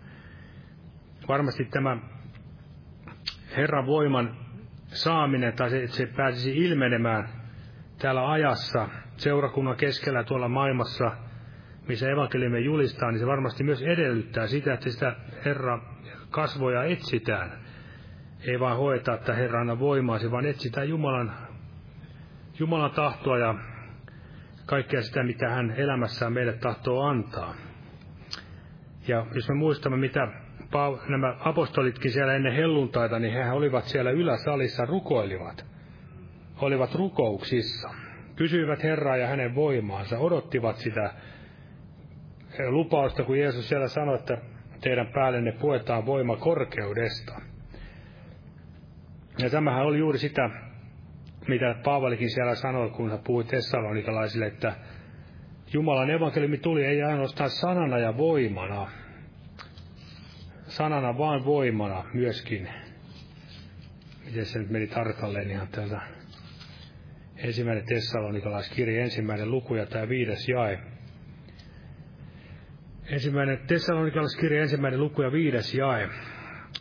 varmasti 1.28 1.64
tämä 1.64 1.98
Herran 3.56 3.86
voiman 3.86 4.36
saaminen, 4.86 5.52
tai 5.52 5.70
se, 5.70 5.82
että 5.82 5.96
se 5.96 6.06
pääsisi 6.06 6.56
ilmenemään 6.56 7.28
täällä 7.98 8.30
ajassa, 8.30 8.88
seurakunnan 9.16 9.76
keskellä 9.76 10.24
tuolla 10.24 10.48
maailmassa, 10.48 11.10
missä 11.88 12.10
evankeliumme 12.10 12.60
julistaa, 12.60 13.10
niin 13.10 13.18
se 13.18 13.26
varmasti 13.26 13.64
myös 13.64 13.82
edellyttää 13.82 14.46
sitä, 14.46 14.74
että 14.74 14.90
sitä 14.90 15.16
Herra 15.44 15.80
kasvoja 16.30 16.84
etsitään. 16.84 17.67
Ei 18.46 18.60
vaan 18.60 18.76
hoeta, 18.76 19.14
että 19.14 19.34
Herra 19.34 19.60
anna 19.60 19.78
voimaasi, 19.78 20.30
vaan 20.30 20.46
etsitään 20.46 20.88
Jumalan, 20.88 21.32
Jumalan 22.58 22.90
tahtoa 22.90 23.38
ja 23.38 23.54
kaikkea 24.66 25.02
sitä, 25.02 25.22
mitä 25.22 25.48
hän 25.48 25.74
elämässään 25.76 26.32
meille 26.32 26.52
tahtoo 26.52 27.02
antaa. 27.02 27.54
Ja 29.08 29.26
jos 29.34 29.48
me 29.48 29.54
muistamme, 29.54 29.98
mitä 29.98 30.28
nämä 31.08 31.36
apostolitkin 31.40 32.10
siellä 32.12 32.34
ennen 32.34 32.52
helluntaita, 32.52 33.18
niin 33.18 33.32
hehän 33.32 33.56
olivat 33.56 33.84
siellä 33.84 34.10
yläsalissa, 34.10 34.84
rukoilivat. 34.84 35.66
Olivat 36.60 36.94
rukouksissa. 36.94 37.90
Kysyivät 38.36 38.82
Herraa 38.82 39.16
ja 39.16 39.26
hänen 39.26 39.54
voimaansa, 39.54 40.18
odottivat 40.18 40.76
sitä 40.76 41.14
lupausta, 42.68 43.24
kun 43.24 43.38
Jeesus 43.38 43.68
siellä 43.68 43.88
sanoi, 43.88 44.14
että 44.14 44.38
teidän 44.80 45.06
päällenne 45.14 45.52
puetaan 45.52 46.06
voima 46.06 46.36
korkeudesta. 46.36 47.40
Ja 49.38 49.50
tämähän 49.50 49.86
oli 49.86 49.98
juuri 49.98 50.18
sitä, 50.18 50.50
mitä 51.48 51.74
Paavalikin 51.84 52.30
siellä 52.30 52.54
sanoi, 52.54 52.90
kun 52.90 53.10
hän 53.10 53.20
puhui 53.24 53.44
tessalonikalaisille, 53.44 54.46
että 54.46 54.76
Jumalan 55.72 56.10
evankeliumi 56.10 56.58
tuli 56.58 56.84
ei 56.84 57.02
ainoastaan 57.02 57.50
sanana 57.50 57.98
ja 57.98 58.16
voimana, 58.16 58.90
sanana 60.66 61.18
vaan 61.18 61.44
voimana 61.44 62.04
myöskin. 62.14 62.68
Miten 64.24 64.46
se 64.46 64.58
nyt 64.58 64.70
meni 64.70 64.86
tarkalleen 64.86 65.50
ihan 65.50 65.68
täältä 65.68 66.00
ensimmäinen 67.36 67.84
tessalonikalaiskirja, 67.86 69.02
ensimmäinen 69.02 69.50
luku 69.50 69.74
ja 69.74 69.86
tämä 69.86 70.08
viides 70.08 70.48
jae. 70.48 70.78
Ensimmäinen 73.06 73.58
tessalonikalaiskirja, 73.66 74.62
ensimmäinen 74.62 75.00
luku 75.00 75.22
ja 75.22 75.32
viides 75.32 75.74
jae 75.74 76.08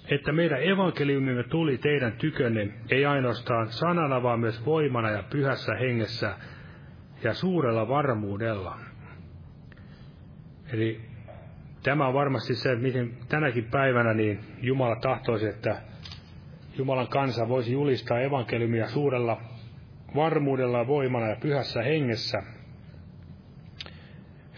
että 0.10 0.32
meidän 0.32 0.64
evankeliumimme 0.64 1.44
tuli 1.44 1.78
teidän 1.78 2.12
tykönne, 2.12 2.70
ei 2.92 3.06
ainoastaan 3.06 3.68
sanana, 3.68 4.24
vaan 4.24 4.40
myös 4.40 4.66
voimana 4.66 5.12
ja 5.12 5.24
pyhässä 5.30 5.76
hengessä 5.76 6.36
ja 7.24 7.34
suurella 7.34 7.88
varmuudella. 7.88 8.78
Eli 10.74 11.02
tämä 11.84 12.08
on 12.08 12.14
varmasti 12.14 12.56
se, 12.56 12.76
miten 12.76 13.18
tänäkin 13.30 13.64
päivänä 13.64 14.14
niin 14.14 14.40
Jumala 14.62 14.96
tahtoisi, 14.96 15.48
että 15.48 15.82
Jumalan 16.78 17.08
kansa 17.08 17.48
voisi 17.48 17.74
julistaa 17.74 18.20
evankeliumia 18.20 18.88
suurella 18.88 19.42
varmuudella, 20.16 20.88
voimana 20.88 21.28
ja 21.28 21.36
pyhässä 21.36 21.84
hengessä. 21.84 22.44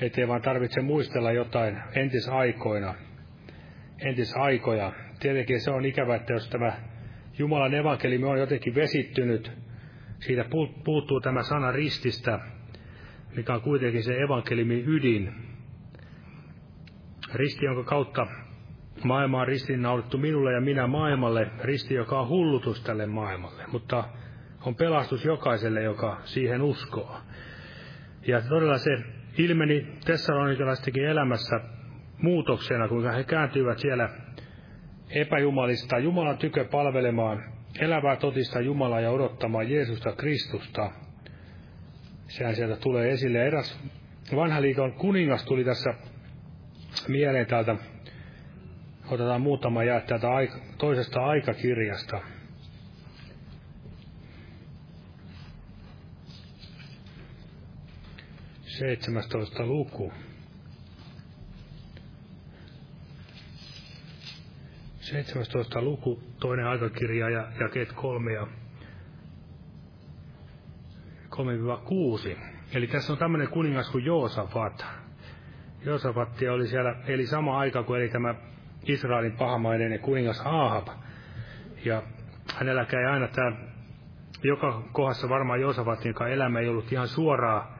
Ettei 0.01 0.27
vaan 0.27 0.41
tarvitse 0.41 0.81
muistella 0.81 1.31
jotain 1.31 1.77
entisaikoina, 1.95 2.95
entisaikoja, 3.99 4.93
tietenkin 5.19 5.61
se 5.61 5.71
on 5.71 5.85
ikävä, 5.85 6.15
että 6.15 6.33
jos 6.33 6.49
tämä 6.49 6.73
Jumalan 7.37 7.73
evankeliumi 7.73 8.25
on 8.25 8.39
jotenkin 8.39 8.75
vesittynyt, 8.75 9.51
siitä 10.19 10.45
puuttuu 10.83 11.21
tämä 11.21 11.43
sana 11.43 11.71
rististä, 11.71 12.39
mikä 13.35 13.53
on 13.53 13.61
kuitenkin 13.61 14.03
se 14.03 14.21
evankeliumin 14.21 14.83
ydin. 14.87 15.33
Risti, 17.33 17.65
jonka 17.65 17.83
kautta 17.83 18.27
maailma 19.03 19.41
on 19.41 19.47
ristiinnaulittu 19.47 20.17
minulle 20.17 20.53
ja 20.53 20.61
minä 20.61 20.87
maailmalle, 20.87 21.47
risti, 21.63 21.93
joka 21.93 22.19
on 22.19 22.27
hullutus 22.27 22.83
tälle 22.83 23.05
maailmalle, 23.05 23.63
mutta 23.71 24.03
on 24.65 24.75
pelastus 24.75 25.25
jokaiselle, 25.25 25.83
joka 25.83 26.21
siihen 26.23 26.61
uskoo. 26.61 27.17
Ja 28.27 28.41
todella 28.41 28.77
se 28.77 28.97
ilmeni 29.37 29.87
tessalonikalaistenkin 30.05 31.05
elämässä 31.05 31.59
muutoksena, 32.21 32.87
kuinka 32.87 33.11
he 33.11 33.23
kääntyivät 33.23 33.79
siellä 33.79 34.09
epäjumalista 35.09 35.99
Jumalan 35.99 36.37
tykö 36.37 36.65
palvelemaan 36.65 37.43
elävää 37.79 38.15
totista 38.15 38.61
Jumalaa 38.61 38.99
ja 38.99 39.11
odottamaan 39.11 39.71
Jeesusta 39.71 40.11
Kristusta. 40.11 40.91
Sehän 42.27 42.55
sieltä 42.55 42.75
tulee 42.75 43.11
esille. 43.11 43.47
Eräs 43.47 43.79
vanha 44.35 44.61
liiton 44.61 44.93
kuningas 44.93 45.45
tuli 45.45 45.63
tässä 45.63 45.93
mieleen 47.07 47.45
täältä. 47.47 47.75
Otetaan 49.11 49.41
muutama 49.41 49.83
jää 49.83 50.01
täältä 50.01 50.27
toisesta 50.77 51.19
aikakirjasta. 51.25 52.21
Seitsemästoista 58.61 59.65
luku. 59.65 60.11
17. 65.09 65.81
luku, 65.81 66.19
toinen 66.39 66.67
aikakirja 66.67 67.29
ja 67.29 67.47
jakeet 67.59 67.93
3 67.93 68.33
ja 68.33 68.47
3-6. 71.29 72.37
Eli 72.73 72.87
tässä 72.87 73.13
on 73.13 73.19
tämmöinen 73.19 73.47
kuningas 73.47 73.89
kuin 73.89 74.05
Joosafat. 74.05 74.85
Joosafatti 75.85 76.49
oli 76.49 76.67
siellä, 76.67 76.95
eli 77.07 77.25
sama 77.25 77.59
aika 77.59 77.83
kuin 77.83 78.01
eli 78.01 78.09
tämä 78.09 78.35
Israelin 78.85 79.37
pahamainen 79.37 79.99
kuningas 79.99 80.41
Ahab. 80.45 80.87
Ja 81.85 82.03
hänellä 82.55 82.85
käy 82.85 83.05
aina 83.05 83.27
tämä, 83.27 83.51
joka 84.43 84.83
kohdassa 84.91 85.29
varmaan 85.29 85.61
Joosafatin 85.61 86.09
joka 86.09 86.27
elämä 86.27 86.59
ei 86.59 86.69
ollut 86.69 86.91
ihan 86.91 87.07
suoraa, 87.07 87.77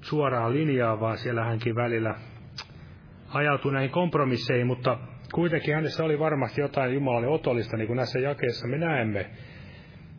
suoraa 0.00 0.52
linjaa, 0.52 1.00
vaan 1.00 1.18
siellä 1.18 1.44
hänkin 1.44 1.74
välillä 1.74 2.14
ajautui 3.34 3.72
näihin 3.72 3.90
kompromisseihin, 3.90 4.66
mutta 4.66 4.98
Kuitenkin 5.32 5.74
hänessä 5.74 6.04
oli 6.04 6.18
varmasti 6.18 6.60
jotain 6.60 6.94
Jumalalle 6.94 7.28
otollista, 7.28 7.76
niin 7.76 7.86
kuin 7.86 7.96
näissä 7.96 8.18
jakeissa 8.18 8.68
me 8.68 8.78
näemme. 8.78 9.30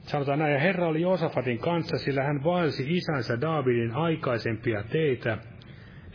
Sanotaan 0.02 0.39
näin, 0.39 0.54
ja 0.54 0.60
Herra 0.60 0.88
oli 0.88 1.02
Josafatin 1.02 1.60
kanssa, 1.60 1.97
sillä 1.97 2.24
hän 2.24 2.43
vaelsi 2.43 2.97
isänsä 2.97 3.41
Daavidin 3.41 3.91
aikaisempia 3.91 4.84
teitä, 4.84 5.38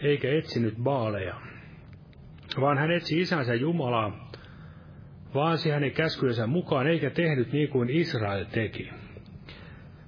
eikä 0.03 0.29
etsinyt 0.39 0.75
baaleja. 0.83 1.35
Vaan 2.61 2.79
hän 2.79 2.91
etsi 2.91 3.21
isänsä 3.21 3.55
Jumalaa, 3.55 4.31
vaasi 5.35 5.71
hänen 5.71 5.93
käskyjensä 5.93 6.47
mukaan, 6.47 6.87
eikä 6.87 7.11
tehnyt 7.11 7.53
niin 7.53 7.69
kuin 7.69 7.91
Israel 7.91 8.45
teki. 8.45 8.91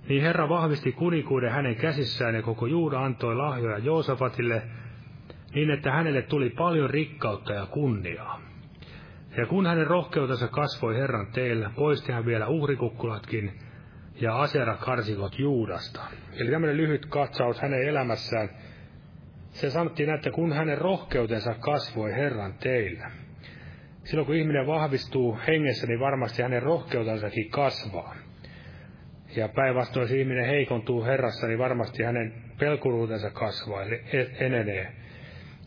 Niin 0.09 0.23
Herra 0.23 0.49
vahvisti 0.49 0.93
kuninkuuden 0.93 1.53
hänen 1.53 1.77
käsissään, 1.77 2.35
ja 2.35 2.43
koko 2.43 2.67
Juuda 2.67 3.01
antoi 3.01 3.37
lahjoja 3.37 3.79
Joosafatille, 3.79 4.63
niin 5.55 5.71
että 5.71 5.93
hänelle 5.93 6.23
tuli 6.23 6.51
paljon 6.51 6.91
rikkautta 6.91 7.53
ja 7.53 7.67
kunniaa. 7.67 8.48
Ja 9.39 9.47
kun 9.47 9.67
hänen 9.67 9.87
rohkeutensa 9.87 10.49
kasvoi 10.49 10.97
Herran 10.97 11.27
teillä, 11.33 11.71
poisti 11.77 12.13
hän 12.13 12.27
vielä 12.27 12.49
uhrikukkulatkin 12.49 13.53
ja 14.21 14.41
aserakarsikot 14.41 15.39
Juudasta. 15.39 16.01
Eli 16.41 16.51
tämmöinen 16.51 16.77
lyhyt 16.77 17.07
katsaus 17.07 17.61
hänen 17.61 17.89
elämässään. 17.89 18.49
Se 19.51 19.71
sanottiin, 19.71 20.11
että 20.11 20.31
kun 20.31 20.53
hänen 20.53 20.79
rohkeutensa 20.79 21.55
kasvoi 21.55 22.13
Herran 22.13 22.55
teillä. 22.55 23.11
Silloin 24.05 24.27
kun 24.27 24.35
ihminen 24.35 24.67
vahvistuu 24.67 25.39
hengessä, 25.47 25.87
niin 25.87 26.01
varmasti 26.01 26.43
hänen 26.43 26.63
rohkeutensakin 26.63 27.51
kasvaa. 27.51 28.15
Ja 29.37 29.49
päinvastoin, 29.49 30.05
jos 30.05 30.13
ihminen 30.13 30.47
heikontuu 30.47 31.05
Herrassa, 31.05 31.47
niin 31.47 31.59
varmasti 31.59 32.03
hänen 32.03 32.35
pelkuruutensa 32.59 33.31
kasvaa, 33.31 33.83
eli 33.83 34.01
enenee. 34.41 34.98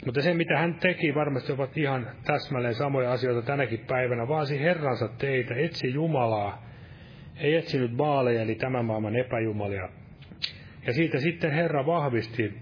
Mutta 0.05 0.21
se, 0.21 0.33
mitä 0.33 0.57
hän 0.57 0.75
teki, 0.75 1.15
varmasti 1.15 1.51
ovat 1.51 1.77
ihan 1.77 2.07
täsmälleen 2.23 2.75
samoja 2.75 3.11
asioita 3.11 3.41
tänäkin 3.41 3.79
päivänä. 3.87 4.27
Vaasi 4.27 4.59
Herransa 4.59 5.07
teitä, 5.07 5.55
etsi 5.55 5.93
Jumalaa. 5.93 6.65
Ei 7.37 7.55
etsinyt 7.55 7.91
baaleja, 7.91 8.41
eli 8.41 8.55
tämän 8.55 8.85
maailman 8.85 9.15
epäjumalia. 9.15 9.89
Ja 10.87 10.93
siitä 10.93 11.19
sitten 11.19 11.51
Herra 11.51 11.85
vahvisti 11.85 12.57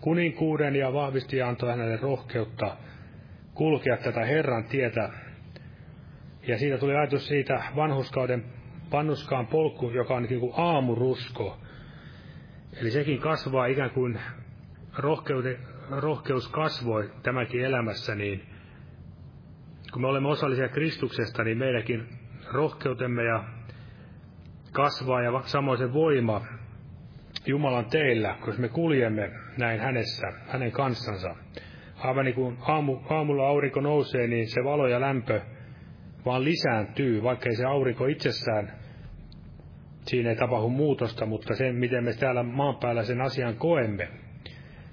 kuninkuuden 0.00 0.76
ja 0.76 0.92
vahvisti 0.92 1.36
ja 1.36 1.48
antoi 1.48 1.70
hänelle 1.70 1.96
rohkeutta 1.96 2.76
kulkea 3.54 3.96
tätä 3.96 4.24
Herran 4.24 4.64
tietä. 4.64 5.10
Ja 6.46 6.58
siitä 6.58 6.78
tuli 6.78 6.96
ajatus 6.96 7.28
siitä 7.28 7.62
vanhuskauden 7.76 8.44
pannuskaan 8.90 9.46
polku, 9.46 9.90
joka 9.90 10.14
on 10.14 10.22
niin 10.22 10.40
kuin 10.40 10.52
aamurusko. 10.56 11.58
Eli 12.80 12.90
sekin 12.90 13.18
kasvaa 13.20 13.66
ikään 13.66 13.90
kuin 13.90 14.20
rohkeuden, 14.98 15.56
rohkeus 15.90 16.48
kasvoi 16.48 17.10
tämäkin 17.22 17.64
elämässä, 17.64 18.14
niin 18.14 18.42
kun 19.92 20.02
me 20.02 20.08
olemme 20.08 20.28
osallisia 20.28 20.68
Kristuksesta, 20.68 21.44
niin 21.44 21.58
meidänkin 21.58 22.06
rohkeutemme 22.52 23.24
ja 23.24 23.44
kasvaa 24.72 25.22
ja 25.22 25.42
samoin 25.44 25.78
se 25.78 25.92
voima 25.92 26.40
Jumalan 27.46 27.86
teillä, 27.90 28.36
koska 28.40 28.62
me 28.62 28.68
kuljemme 28.68 29.30
näin 29.58 29.80
hänessä, 29.80 30.26
hänen 30.48 30.72
kanssansa. 30.72 31.36
Aivan 31.96 32.24
niin 32.24 32.34
kuin 32.34 32.58
aamu, 32.60 32.98
aamulla 33.10 33.48
aurinko 33.48 33.80
nousee, 33.80 34.26
niin 34.26 34.48
se 34.48 34.64
valo 34.64 34.86
ja 34.86 35.00
lämpö 35.00 35.40
vaan 36.24 36.44
lisääntyy, 36.44 37.22
vaikka 37.22 37.48
ei 37.48 37.56
se 37.56 37.64
aurinko 37.64 38.06
itsessään, 38.06 38.72
siinä 40.06 40.30
ei 40.30 40.36
tapahdu 40.36 40.68
muutosta, 40.68 41.26
mutta 41.26 41.54
se, 41.54 41.72
miten 41.72 42.04
me 42.04 42.12
täällä 42.12 42.42
maan 42.42 42.76
päällä 42.76 43.02
sen 43.02 43.20
asian 43.20 43.56
koemme, 43.56 44.08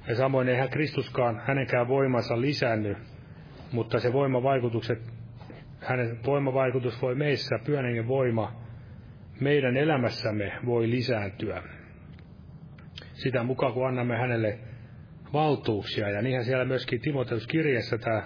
ja 0.08 0.16
samoin 0.16 0.50
eihän 0.50 0.70
Kristuskaan 0.70 1.42
hänenkään 1.48 1.88
voimansa 1.88 2.42
lisännyt, 2.42 2.98
mutta 3.72 4.00
se 4.00 4.14
voimavaikutukset, 4.14 5.00
hänen 5.80 6.20
voimavaikutus 6.26 7.02
voi 7.02 7.16
meissä, 7.16 7.60
pyhän 7.66 8.08
voima, 8.08 8.64
meidän 9.40 9.78
elämässämme 9.78 10.52
voi 10.66 10.90
lisääntyä. 10.90 11.64
Sitä 13.14 13.44
mukaan, 13.44 13.74
kun 13.74 13.88
annamme 13.88 14.18
hänelle 14.18 14.60
valtuuksia. 15.34 16.10
Ja 16.10 16.22
niinhän 16.22 16.46
siellä 16.46 16.66
myöskin 16.66 17.02
Timoteuskirjeessä 17.02 17.98
tämä 17.98 18.24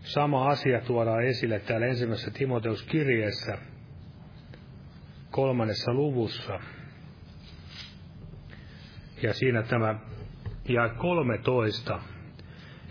sama 0.00 0.48
asia 0.48 0.80
tuodaan 0.80 1.24
esille 1.24 1.58
täällä 1.58 1.86
ensimmäisessä 1.86 2.30
Timoteuskirjeessä 2.30 3.58
kolmannessa 5.30 5.94
luvussa. 5.94 6.60
Ja 9.22 9.34
siinä 9.34 9.62
tämä 9.62 9.98
ja 10.68 10.88
13. 10.88 12.00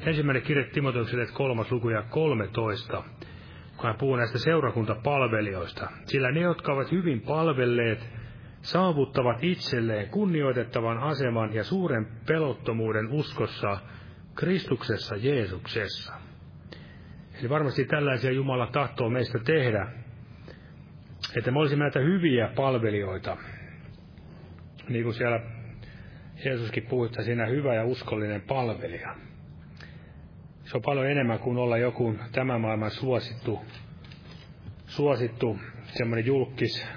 Ensimmäinen 0.05 0.43
kirje 0.43 0.63
Timoteukselle 0.63 1.25
kolmas 1.33 1.71
luku 1.71 1.89
ja 1.89 2.01
13, 2.01 3.03
kun 3.77 3.85
hän 3.85 3.95
puhuu 3.97 4.15
näistä 4.15 4.37
seurakuntapalvelijoista. 4.37 5.89
Sillä 6.05 6.31
ne, 6.31 6.39
jotka 6.39 6.73
ovat 6.73 6.91
hyvin 6.91 7.21
palvelleet, 7.21 8.09
saavuttavat 8.61 9.43
itselleen 9.43 10.09
kunnioitettavan 10.09 10.97
aseman 10.97 11.53
ja 11.53 11.63
suuren 11.63 12.07
pelottomuuden 12.27 13.07
uskossa 13.11 13.77
Kristuksessa 14.35 15.15
Jeesuksessa. 15.15 16.13
Eli 17.39 17.49
varmasti 17.49 17.85
tällaisia 17.85 18.31
Jumala 18.31 18.67
tahtoo 18.67 19.09
meistä 19.09 19.39
tehdä, 19.39 19.87
että 21.35 21.51
me 21.51 21.59
olisimme 21.59 21.83
näitä 21.83 21.99
hyviä 21.99 22.49
palvelijoita. 22.55 23.37
Niin 24.89 25.03
kuin 25.03 25.13
siellä 25.13 25.39
Jeesuskin 26.45 26.85
puhui, 26.85 27.05
että 27.05 27.23
siinä 27.23 27.45
hyvä 27.45 27.75
ja 27.75 27.85
uskollinen 27.85 28.41
palvelija. 28.41 29.15
Se 30.63 30.77
on 30.77 30.81
paljon 30.81 31.09
enemmän 31.09 31.39
kuin 31.39 31.57
olla 31.57 31.77
joku 31.77 32.15
tämän 32.31 32.61
maailman 32.61 32.91
suosittu, 32.91 33.61
suosittu 34.85 35.59
semmoinen 35.85 36.25
julkis 36.25 36.87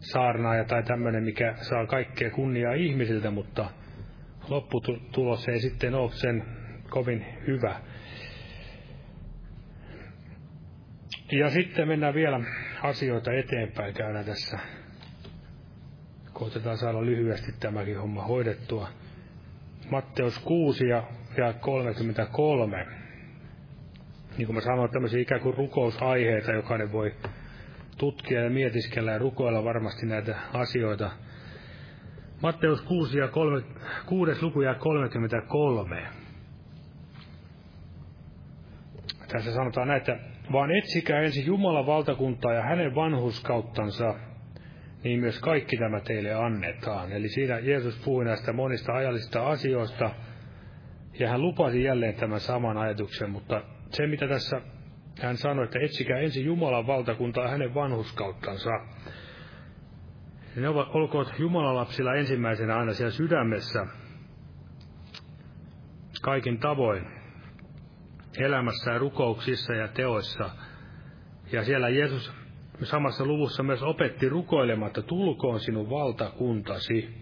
saarnaaja 0.00 0.64
tai 0.64 0.82
tämmöinen, 0.82 1.24
mikä 1.24 1.54
saa 1.56 1.86
kaikkea 1.86 2.30
kunniaa 2.30 2.74
ihmisiltä, 2.74 3.30
mutta 3.30 3.70
lopputulos 4.48 5.48
ei 5.48 5.60
sitten 5.60 5.94
ole 5.94 6.10
sen 6.12 6.44
kovin 6.90 7.26
hyvä. 7.46 7.80
Ja 11.32 11.50
sitten 11.50 11.88
mennään 11.88 12.14
vielä 12.14 12.40
asioita 12.82 13.32
eteenpäin, 13.32 13.94
käydään 13.94 14.24
tässä. 14.24 14.58
Koitetaan 16.38 16.78
saada 16.78 17.06
lyhyesti 17.06 17.52
tämäkin 17.60 18.00
homma 18.00 18.22
hoidettua. 18.22 18.88
Matteus 19.90 20.38
6 20.38 20.88
ja, 20.88 21.02
ja 21.36 21.52
33. 21.52 22.86
Niin 24.38 24.46
kuin 24.46 24.54
mä 24.54 24.60
sanoin, 24.60 24.90
tämmöisiä 24.90 25.20
ikään 25.20 25.40
kuin 25.40 25.56
rukousaiheita, 25.56 26.52
jokainen 26.52 26.92
voi 26.92 27.14
tutkia 27.98 28.40
ja 28.40 28.50
mietiskellä 28.50 29.12
ja 29.12 29.18
rukoilla 29.18 29.64
varmasti 29.64 30.06
näitä 30.06 30.36
asioita. 30.52 31.10
Matteus 32.42 32.82
6, 32.82 33.18
ja 33.18 33.28
3, 33.28 33.62
6 34.06 34.42
luku 34.42 34.60
ja 34.60 34.74
33. 34.74 36.02
Tässä 39.32 39.52
sanotaan 39.54 39.88
näitä, 39.88 40.18
vaan 40.52 40.70
etsikää 40.70 41.20
ensin 41.20 41.46
Jumalan 41.46 41.86
valtakuntaa 41.86 42.52
ja 42.52 42.62
hänen 42.62 42.94
vanhuskauttansa, 42.94 44.14
niin 45.04 45.20
myös 45.20 45.40
kaikki 45.40 45.76
tämä 45.76 46.00
teille 46.00 46.34
annetaan. 46.34 47.12
Eli 47.12 47.28
siinä 47.28 47.58
Jeesus 47.58 47.98
puhui 48.04 48.24
näistä 48.24 48.52
monista 48.52 48.92
ajallisista 48.92 49.48
asioista, 49.48 50.10
ja 51.18 51.28
hän 51.28 51.42
lupasi 51.42 51.82
jälleen 51.82 52.14
tämän 52.14 52.40
saman 52.40 52.76
ajatuksen, 52.76 53.30
mutta 53.30 53.62
se 53.90 54.06
mitä 54.06 54.28
tässä 54.28 54.60
hän 55.22 55.36
sanoi, 55.36 55.64
että 55.64 55.78
etsikää 55.82 56.18
ensin 56.18 56.44
Jumalan 56.44 56.86
valtakuntaa 56.86 57.48
hänen 57.48 57.74
vanhuskauttansa. 57.74 58.70
Ne 60.56 60.68
ovat, 60.68 60.88
olkoon 60.94 61.26
Jumalan 61.38 61.76
lapsilla 61.76 62.14
ensimmäisenä 62.14 62.76
aina 62.76 62.92
siellä 62.92 63.10
sydämessä, 63.10 63.86
kaikin 66.22 66.58
tavoin, 66.58 67.06
elämässä 68.38 68.90
ja 68.90 68.98
rukouksissa 68.98 69.74
ja 69.74 69.88
teoissa. 69.88 70.50
Ja 71.52 71.64
siellä 71.64 71.88
Jeesus 71.88 72.45
samassa 72.82 73.24
luvussa 73.24 73.62
myös 73.62 73.82
opetti 73.82 74.28
rukoilemaan, 74.28 74.86
että 74.86 75.02
tulkoon 75.02 75.60
sinun 75.60 75.90
valtakuntasi. 75.90 77.14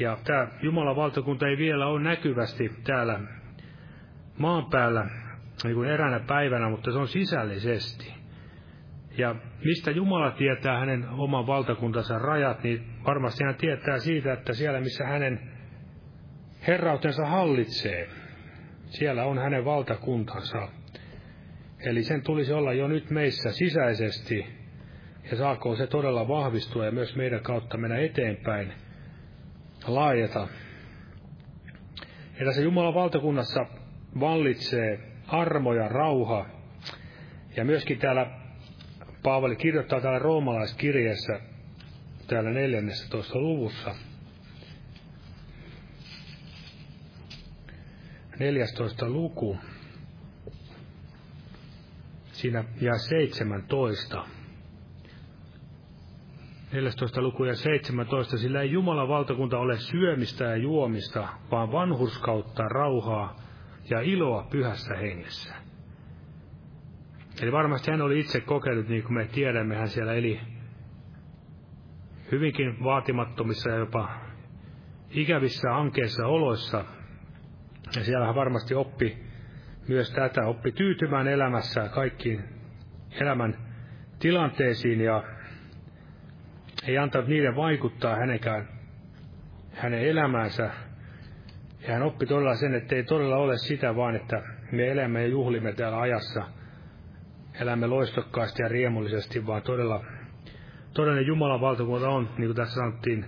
Ja 0.00 0.18
tämä 0.24 0.48
Jumalan 0.62 0.96
valtakunta 0.96 1.48
ei 1.48 1.58
vielä 1.58 1.86
ole 1.86 2.02
näkyvästi 2.02 2.70
täällä 2.84 3.20
maan 4.38 4.66
päällä 4.70 5.06
niin 5.64 5.74
kuin 5.74 5.88
eräänä 5.88 6.20
päivänä, 6.20 6.68
mutta 6.70 6.92
se 6.92 6.98
on 6.98 7.08
sisällisesti. 7.08 8.14
Ja 9.18 9.34
mistä 9.64 9.90
Jumala 9.90 10.30
tietää 10.30 10.78
hänen 10.78 11.08
oman 11.08 11.46
valtakuntansa 11.46 12.18
rajat, 12.18 12.62
niin 12.62 12.86
varmasti 13.06 13.44
hän 13.44 13.54
tietää 13.54 13.98
siitä, 13.98 14.32
että 14.32 14.52
siellä 14.52 14.80
missä 14.80 15.06
hänen 15.06 15.40
herrautensa 16.66 17.26
hallitsee, 17.26 18.08
siellä 18.86 19.24
on 19.24 19.38
hänen 19.38 19.64
valtakuntansa. 19.64 20.68
Eli 21.80 22.04
sen 22.04 22.22
tulisi 22.22 22.52
olla 22.52 22.72
jo 22.72 22.88
nyt 22.88 23.10
meissä 23.10 23.52
sisäisesti, 23.52 24.46
ja 25.30 25.36
saako 25.36 25.76
se 25.76 25.86
todella 25.86 26.28
vahvistua 26.28 26.84
ja 26.84 26.92
myös 26.92 27.16
meidän 27.16 27.42
kautta 27.42 27.76
mennä 27.78 27.98
eteenpäin, 27.98 28.72
laajata. 29.86 30.48
Ja 32.40 32.46
tässä 32.46 32.62
Jumalan 32.62 32.94
valtakunnassa 32.94 33.66
vallitsee 34.20 35.00
armo 35.26 35.74
ja 35.74 35.88
rauha. 35.88 36.46
Ja 37.56 37.64
myöskin 37.64 37.98
täällä 37.98 38.26
Paavali 39.22 39.56
kirjoittaa 39.56 40.00
täällä 40.00 40.18
roomalaiskirjeessä 40.18 41.40
täällä 42.26 42.50
14. 42.50 43.38
luvussa. 43.38 43.94
14. 48.38 49.08
luku. 49.08 49.58
Siinä 52.36 52.64
ja 52.80 52.98
17. 52.98 54.24
14. 56.72 57.22
luku 57.22 57.44
ja 57.44 57.54
17, 57.54 58.38
sillä 58.38 58.60
ei 58.60 58.72
Jumalan 58.72 59.08
valtakunta 59.08 59.58
ole 59.58 59.78
syömistä 59.78 60.44
ja 60.44 60.56
juomista, 60.56 61.28
vaan 61.50 61.72
vanhurskautta, 61.72 62.62
rauhaa 62.62 63.36
ja 63.90 64.00
iloa 64.00 64.46
pyhässä 64.50 64.94
hengessä. 64.94 65.54
Eli 67.42 67.52
varmasti 67.52 67.90
hän 67.90 68.02
oli 68.02 68.20
itse 68.20 68.40
kokenut, 68.40 68.88
niin 68.88 69.02
kuin 69.02 69.14
me 69.14 69.26
tiedämme, 69.26 69.76
hän 69.76 69.88
siellä 69.88 70.14
eli 70.14 70.40
hyvinkin 72.32 72.84
vaatimattomissa 72.84 73.70
ja 73.70 73.76
jopa 73.76 74.20
ikävissä 75.10 75.76
ankeissa 75.76 76.26
oloissa. 76.26 76.84
Ja 77.96 78.04
siellä 78.04 78.26
hän 78.26 78.34
varmasti 78.34 78.74
oppi 78.74 79.25
myös 79.88 80.10
tätä, 80.10 80.46
oppi 80.46 80.72
tyytymään 80.72 81.28
elämässä 81.28 81.88
kaikkiin 81.88 82.44
elämän 83.20 83.56
tilanteisiin 84.18 85.00
ja 85.00 85.22
ei 86.86 86.98
antanut 86.98 87.28
niiden 87.28 87.56
vaikuttaa 87.56 88.16
hänenkään, 88.16 88.68
hänen 89.72 90.00
elämäänsä, 90.00 90.70
ja 91.86 91.92
hän 91.92 92.02
oppi 92.02 92.26
todella 92.26 92.54
sen, 92.54 92.74
että 92.74 92.94
ei 92.94 93.04
todella 93.04 93.36
ole 93.36 93.58
sitä 93.58 93.96
vaan, 93.96 94.16
että 94.16 94.42
me 94.72 94.88
elämme 94.88 95.22
ja 95.22 95.28
juhlimme 95.28 95.72
täällä 95.72 96.00
ajassa. 96.00 96.42
Elämme 97.60 97.86
loistokkaasti 97.86 98.62
ja 98.62 98.68
riemullisesti, 98.68 99.46
vaan 99.46 99.62
todella, 99.62 100.04
todellinen 100.94 101.26
Jumalan 101.26 101.60
valtakunta 101.60 102.08
on, 102.08 102.28
niin 102.38 102.48
kuin 102.48 102.56
tässä 102.56 102.74
sanottiin, 102.74 103.24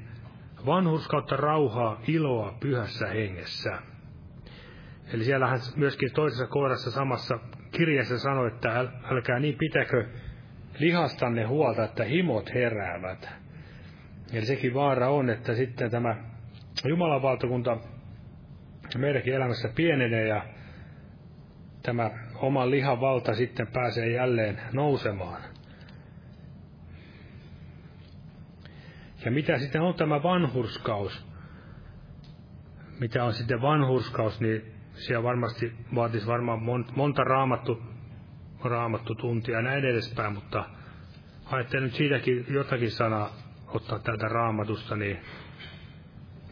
vanhurskautta, 0.66 1.36
rauhaa, 1.36 2.00
iloa 2.08 2.56
pyhässä 2.60 3.06
hengessä. 3.06 3.78
Eli 5.12 5.24
siellä 5.24 5.46
hän 5.46 5.60
myöskin 5.76 6.12
toisessa 6.12 6.46
kohdassa 6.46 6.90
samassa 6.90 7.38
kirjassa 7.72 8.18
sanoi, 8.18 8.48
että 8.48 8.78
äl, 8.78 8.88
älkää 9.10 9.38
niin 9.38 9.58
pitäkö 9.58 10.06
lihastanne 10.78 11.44
huolta, 11.44 11.84
että 11.84 12.04
himot 12.04 12.54
heräävät. 12.54 13.28
Eli 14.32 14.46
sekin 14.46 14.74
vaara 14.74 15.08
on, 15.08 15.30
että 15.30 15.54
sitten 15.54 15.90
tämä 15.90 16.16
Jumalan 16.88 17.22
valtakunta 17.22 17.78
meidänkin 18.98 19.34
elämässä 19.34 19.68
pienenee 19.74 20.26
ja 20.26 20.44
tämä 21.82 22.10
oma 22.34 22.70
lihan 22.70 23.00
valta 23.00 23.34
sitten 23.34 23.66
pääsee 23.66 24.10
jälleen 24.10 24.60
nousemaan. 24.72 25.42
Ja 29.24 29.30
mitä 29.30 29.58
sitten 29.58 29.80
on 29.80 29.94
tämä 29.94 30.22
vanhurskaus? 30.22 31.26
Mitä 33.00 33.24
on 33.24 33.32
sitten 33.32 33.62
vanhurskaus, 33.62 34.40
niin 34.40 34.77
siellä 34.98 35.22
varmasti 35.22 35.72
vaatisi 35.94 36.26
varmaan 36.26 36.62
monta 36.96 37.24
raamattu, 37.24 37.82
raamattu 38.64 39.14
tuntia 39.14 39.56
ja 39.56 39.62
näin 39.62 39.84
edespäin, 39.84 40.34
mutta 40.34 40.64
ajattelin 41.46 41.84
nyt 41.84 41.94
siitäkin 41.94 42.46
jotakin 42.48 42.90
sanaa 42.90 43.30
ottaa 43.66 43.98
tältä 43.98 44.28
raamatusta, 44.28 44.96
niin 44.96 45.18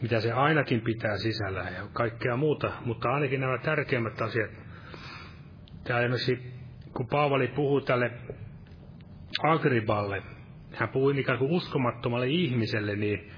mitä 0.01 0.19
se 0.19 0.31
ainakin 0.31 0.81
pitää 0.81 1.17
sisällä 1.17 1.59
ja 1.59 1.87
kaikkea 1.93 2.37
muuta, 2.37 2.71
mutta 2.85 3.09
ainakin 3.09 3.41
nämä 3.41 3.57
tärkeimmät 3.57 4.21
asiat. 4.21 4.51
Täällä 5.83 6.15
esimerkiksi, 6.15 6.53
kun 6.93 7.07
Paavali 7.07 7.47
puhuu 7.47 7.81
tälle 7.81 8.11
Agriballe, 9.43 10.23
hän 10.73 10.89
puhui 10.89 11.19
ikään 11.19 11.39
kuin 11.39 11.51
uskomattomalle 11.51 12.27
ihmiselle, 12.27 12.95
niin 12.95 13.31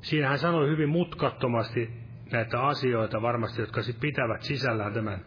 siinä 0.00 0.28
hän 0.28 0.38
sanoi 0.38 0.70
hyvin 0.70 0.88
mutkattomasti 0.88 1.99
näitä 2.32 2.62
asioita 2.62 3.22
varmasti, 3.22 3.60
jotka 3.60 3.82
sitten 3.82 4.00
pitävät 4.00 4.42
sisällään 4.42 4.92
tämän 4.92 5.24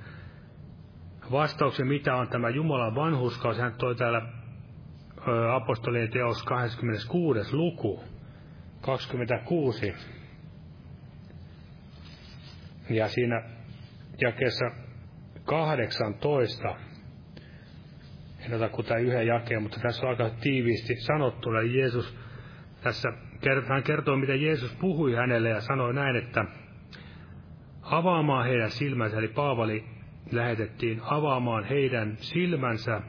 vastauksen, 1.32 1.88
mitä 1.88 2.16
on 2.16 2.28
tämä 2.28 2.50
Jumalan 2.50 2.96
vanhuskaus. 2.96 3.58
Hän 3.58 3.74
toi 3.74 3.96
täällä 3.96 4.22
apostolien 5.56 6.10
teos 6.10 6.44
26. 6.44 7.56
luku, 7.56 8.04
26. 8.82 9.94
Ja 12.90 13.08
siinä 13.08 13.44
jakeessa 14.22 14.66
18, 15.46 16.76
en 18.40 18.54
ota 18.54 18.70
kuin 18.70 18.88
yhden 19.02 19.28
jakeen, 19.28 19.64
mutta 19.64 19.80
tässä 19.80 20.06
on 20.06 20.10
aika 20.10 20.30
tiiviisti 20.42 20.96
sanottu, 20.96 21.52
eli 21.52 21.80
Jeesus 21.80 22.18
tässä 22.82 23.10
hän 23.68 23.84
kertoo, 23.84 24.18
mitä 24.18 24.36
Jeesus 24.36 24.76
puhui 24.76 25.16
hänelle 25.16 25.50
ja 25.50 25.62
sanoi 25.62 25.94
näin, 25.94 26.16
että 26.16 26.46
avaamaan 27.98 28.46
heidän 28.46 28.72
silmänsä, 28.72 29.18
eli 29.18 29.28
Paavali 29.28 29.86
lähetettiin 30.32 31.02
avaamaan 31.04 31.64
heidän 31.64 32.18
silmänsä, 32.18 33.02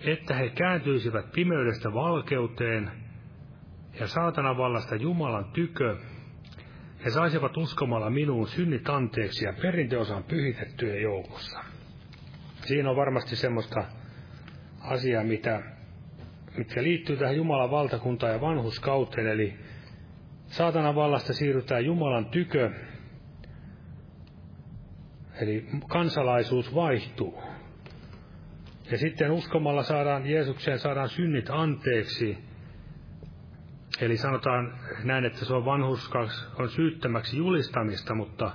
että 0.00 0.34
he 0.34 0.48
kääntyisivät 0.48 1.32
pimeydestä 1.32 1.94
valkeuteen 1.94 2.90
ja 4.00 4.06
saatana 4.06 4.56
vallasta 4.56 4.96
Jumalan 4.96 5.44
tykö, 5.52 5.96
he 7.04 7.10
saisivat 7.10 7.56
uskomalla 7.56 8.10
minuun 8.10 8.48
synnit 8.48 8.88
anteeksi 8.88 9.44
ja 9.44 9.52
perinteosan 9.62 10.24
pyhitettyjen 10.24 11.02
joukossa. 11.02 11.58
Siinä 12.64 12.90
on 12.90 12.96
varmasti 12.96 13.36
semmoista 13.36 13.84
asiaa, 14.80 15.24
mitä, 15.24 15.62
mitkä 16.56 16.82
liittyy 16.82 17.16
tähän 17.16 17.36
Jumalan 17.36 17.70
valtakuntaan 17.70 18.32
ja 18.32 18.40
vanhuskauteen, 18.40 19.26
eli 19.26 19.54
saatanan 20.46 20.94
vallasta 20.94 21.32
siirrytään 21.32 21.84
Jumalan 21.84 22.26
tykö, 22.26 22.70
eli 25.40 25.66
kansalaisuus 25.88 26.74
vaihtuu. 26.74 27.42
Ja 28.90 28.98
sitten 28.98 29.30
uskomalla 29.30 29.82
saadaan 29.82 30.26
Jeesukseen 30.26 30.78
saadaan 30.78 31.08
synnit 31.08 31.50
anteeksi, 31.50 32.38
Eli 34.00 34.16
sanotaan 34.16 34.74
näin, 35.04 35.24
että 35.24 35.44
se 35.44 35.54
on 35.54 35.64
vanhuskaus 35.64 36.48
on 36.58 36.68
syyttämäksi 36.68 37.36
julistamista, 37.36 38.14
mutta 38.14 38.50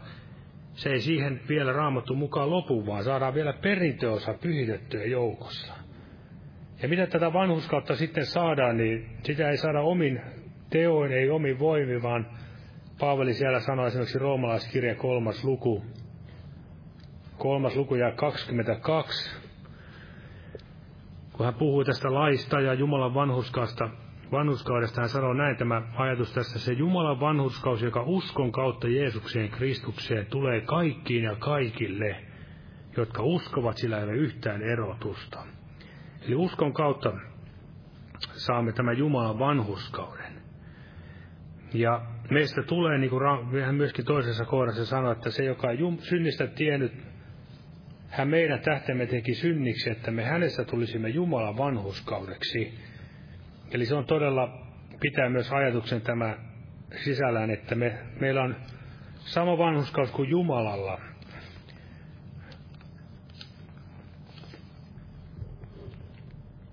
se 0.73 0.89
ei 0.89 0.99
siihen 0.99 1.41
vielä 1.49 1.73
raamattu 1.73 2.15
mukaan 2.15 2.49
lopu, 2.49 2.85
vaan 2.85 3.03
saadaan 3.03 3.33
vielä 3.33 3.53
perintöosa 3.53 4.33
pyhitettyä 4.33 5.03
joukossa. 5.03 5.73
Ja 6.81 6.89
mitä 6.89 7.07
tätä 7.07 7.33
vanhuskautta 7.33 7.95
sitten 7.95 8.25
saadaan, 8.25 8.77
niin 8.77 9.09
sitä 9.23 9.49
ei 9.49 9.57
saada 9.57 9.81
omin 9.81 10.21
teoin, 10.69 11.11
ei 11.11 11.29
omin 11.29 11.59
voimin, 11.59 12.01
vaan 12.01 12.27
Paavali 12.99 13.33
siellä 13.33 13.59
sanoi 13.59 13.87
esimerkiksi 13.87 14.19
roomalaiskirja 14.19 14.95
kolmas 14.95 15.43
luku, 15.43 15.85
kolmas 17.41 17.75
luku 17.75 17.95
ja 17.95 18.11
22, 18.11 19.35
kun 21.33 21.45
hän 21.45 21.53
puhuu 21.53 21.83
tästä 21.83 22.13
laista 22.13 22.59
ja 22.59 22.73
Jumalan 22.73 23.13
vanhuskasta, 23.13 23.89
vanhuskaudesta 24.31 25.01
hän 25.01 25.09
sanoo 25.09 25.33
näin 25.33 25.57
tämä 25.57 25.81
ajatus 25.95 26.33
tässä, 26.33 26.59
se 26.59 26.73
Jumalan 26.73 27.19
vanhuskaus, 27.19 27.81
joka 27.81 28.03
uskon 28.05 28.51
kautta 28.51 28.87
Jeesukseen 28.87 29.49
Kristukseen 29.49 30.25
tulee 30.25 30.61
kaikkiin 30.61 31.23
ja 31.23 31.35
kaikille, 31.35 32.15
jotka 32.97 33.23
uskovat, 33.23 33.77
sillä 33.77 33.97
ei 33.97 34.03
ole 34.03 34.13
yhtään 34.13 34.61
erotusta. 34.61 35.43
Eli 36.27 36.35
uskon 36.35 36.73
kautta 36.73 37.13
saamme 38.33 38.71
tämän 38.71 38.97
Jumalan 38.97 39.39
vanhuskauden. 39.39 40.41
Ja 41.73 42.01
meistä 42.31 42.63
tulee, 42.63 42.97
niin 42.97 43.09
kuin 43.09 43.23
myöskin 43.75 44.05
toisessa 44.05 44.45
kohdassa 44.45 44.85
sanoi, 44.85 45.11
että 45.11 45.29
se, 45.29 45.43
joka 45.43 45.67
on 45.67 45.97
synnistä 45.99 46.47
tiennyt, 46.47 47.10
hän 48.11 48.27
meidän 48.27 48.59
tähtemme 48.59 49.05
teki 49.05 49.33
synniksi, 49.33 49.89
että 49.89 50.11
me 50.11 50.23
hänessä 50.23 50.63
tulisimme 50.65 51.09
Jumalan 51.09 51.57
vanhuskaudeksi 51.57 52.73
Eli 53.71 53.85
se 53.85 53.95
on 53.95 54.05
todella, 54.05 54.67
pitää 54.99 55.29
myös 55.29 55.51
ajatuksen 55.51 56.01
tämä 56.01 56.37
sisällään, 57.03 57.49
että 57.49 57.75
me, 57.75 57.97
meillä 58.19 58.43
on 58.43 58.55
sama 59.15 59.57
vanhuskaus 59.57 60.11
kuin 60.11 60.29
Jumalalla. 60.29 61.01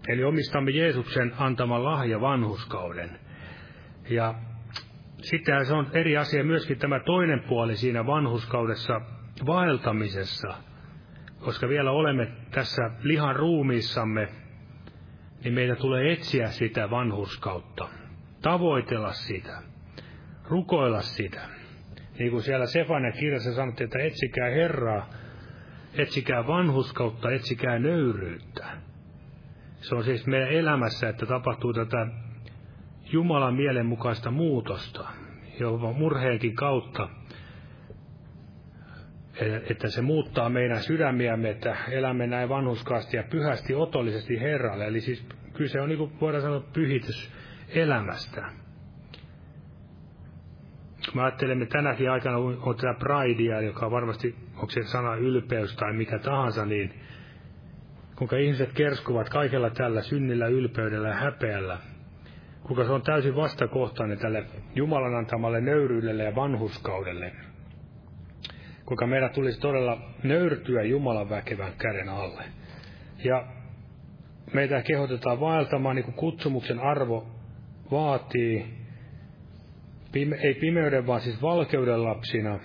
Eli 0.09 0.24
omistamme 0.24 0.70
Jeesuksen 0.70 1.32
antaman 1.39 1.84
lahja 1.84 2.20
vanhuskauden. 2.20 3.18
Ja 4.11 4.34
sitten 5.22 5.66
se 5.66 5.74
on 5.74 5.86
eri 5.93 6.16
asia 6.16 6.45
myöskin 6.45 6.78
tämä 6.78 7.01
toinen 7.01 7.43
puoli 7.49 7.76
siinä 7.76 8.07
vanhuskaudessa 8.07 9.01
vaeltamisessa, 9.47 10.55
koska 11.41 11.68
vielä 11.68 11.91
olemme 11.91 12.28
tässä 12.51 12.91
lihan 13.03 13.36
ruumiissamme, 13.36 14.28
niin 15.45 15.55
meidän 15.55 15.76
tulee 15.76 16.12
etsiä 16.12 16.47
sitä 16.51 16.91
vanhuskautta, 16.91 17.89
tavoitella 18.43 19.12
sitä, 19.12 19.62
rukoilla 20.49 21.03
sitä. 21.03 21.41
Niin 22.18 22.30
kuin 22.30 22.43
siellä 22.43 22.66
Sefania 22.66 23.12
kirjassa 23.12 23.55
sanottiin, 23.55 23.84
että 23.84 23.99
etsikää 23.99 24.51
Herraa, 24.51 25.09
etsikää 25.95 26.47
vanhuskautta, 26.47 27.30
etsikää 27.30 27.78
nöyryyttä. 27.78 28.66
Se 29.80 29.95
on 29.95 30.05
siis 30.05 30.26
meidän 30.26 30.53
elämässä, 30.53 31.09
että 31.09 31.26
tapahtuu 31.26 31.72
tätä 31.72 32.07
Jumalan 33.12 33.55
mielenmukaista 33.55 34.30
muutosta, 34.30 35.09
jopa 35.61 35.93
murheenkin 35.93 36.55
kautta, 36.55 37.09
että 39.70 39.89
se 39.89 40.03
muuttaa 40.03 40.49
meidän 40.49 40.82
sydämiämme, 40.82 41.51
että 41.51 41.76
elämme 41.91 42.26
näin 42.26 42.49
vanhuskaasti 42.49 43.16
ja 43.16 43.22
pyhästi 43.30 43.74
otollisesti 43.74 44.41
Herralle. 44.41 44.86
Eli 44.86 45.01
siis 45.01 45.26
kyse 45.53 45.80
on, 45.80 45.89
niin 45.89 45.99
kuin 45.99 46.20
voidaan 46.20 46.43
sanoa, 46.43 46.61
pyhitys 46.72 47.32
elämästä. 47.68 48.45
Mä 51.14 51.24
ajattelemme 51.24 51.66
tänäkin 51.66 52.11
aikana 52.11 52.36
on 52.36 52.76
tätä 52.76 52.95
pridea, 52.99 53.61
joka 53.61 53.86
on 53.86 53.93
varmasti, 53.93 54.34
onko 54.55 54.70
se 54.70 54.82
sana 54.82 55.14
ylpeys 55.14 55.76
tai 55.76 55.93
mikä 55.93 56.18
tahansa, 56.18 56.66
niin 56.66 56.95
kuinka 58.16 58.36
ihmiset 58.36 58.72
kerskuvat 58.72 59.28
kaikella 59.28 59.70
tällä 59.70 60.03
synnillä, 60.03 60.47
ylpeydellä 60.47 61.09
ja 61.09 61.14
häpeällä. 61.14 61.78
Kuinka 62.62 62.84
se 62.84 62.93
on 62.93 63.03
täysin 63.03 63.36
vastakohtainen 63.36 64.18
tälle 64.18 64.47
Jumalan 64.74 65.14
antamalle 65.14 65.61
nöyryydelle 65.61 66.24
ja 66.24 66.34
vanhuskaudelle 66.34 67.32
kuinka 68.89 69.07
meidän 69.07 69.30
tulisi 69.30 69.61
todella 69.61 69.99
nöyrtyä 70.22 70.82
Jumalan 70.82 71.30
väkevän 71.30 71.72
käden 71.78 72.09
alle. 72.09 72.45
Ja 73.24 73.47
meitä 74.53 74.82
kehotetaan 74.82 75.41
vaeltamaan 75.41 75.97
niin 75.97 76.05
kuin 76.05 76.14
kutsumuksen 76.14 76.78
arvo 76.80 77.26
vaatii, 77.91 78.66
pime, 80.12 80.36
ei 80.36 80.55
pimeyden, 80.55 81.07
vaan 81.07 81.20
siis 81.20 81.43
valkeuden 81.43 82.05
lapsina, 82.05 82.59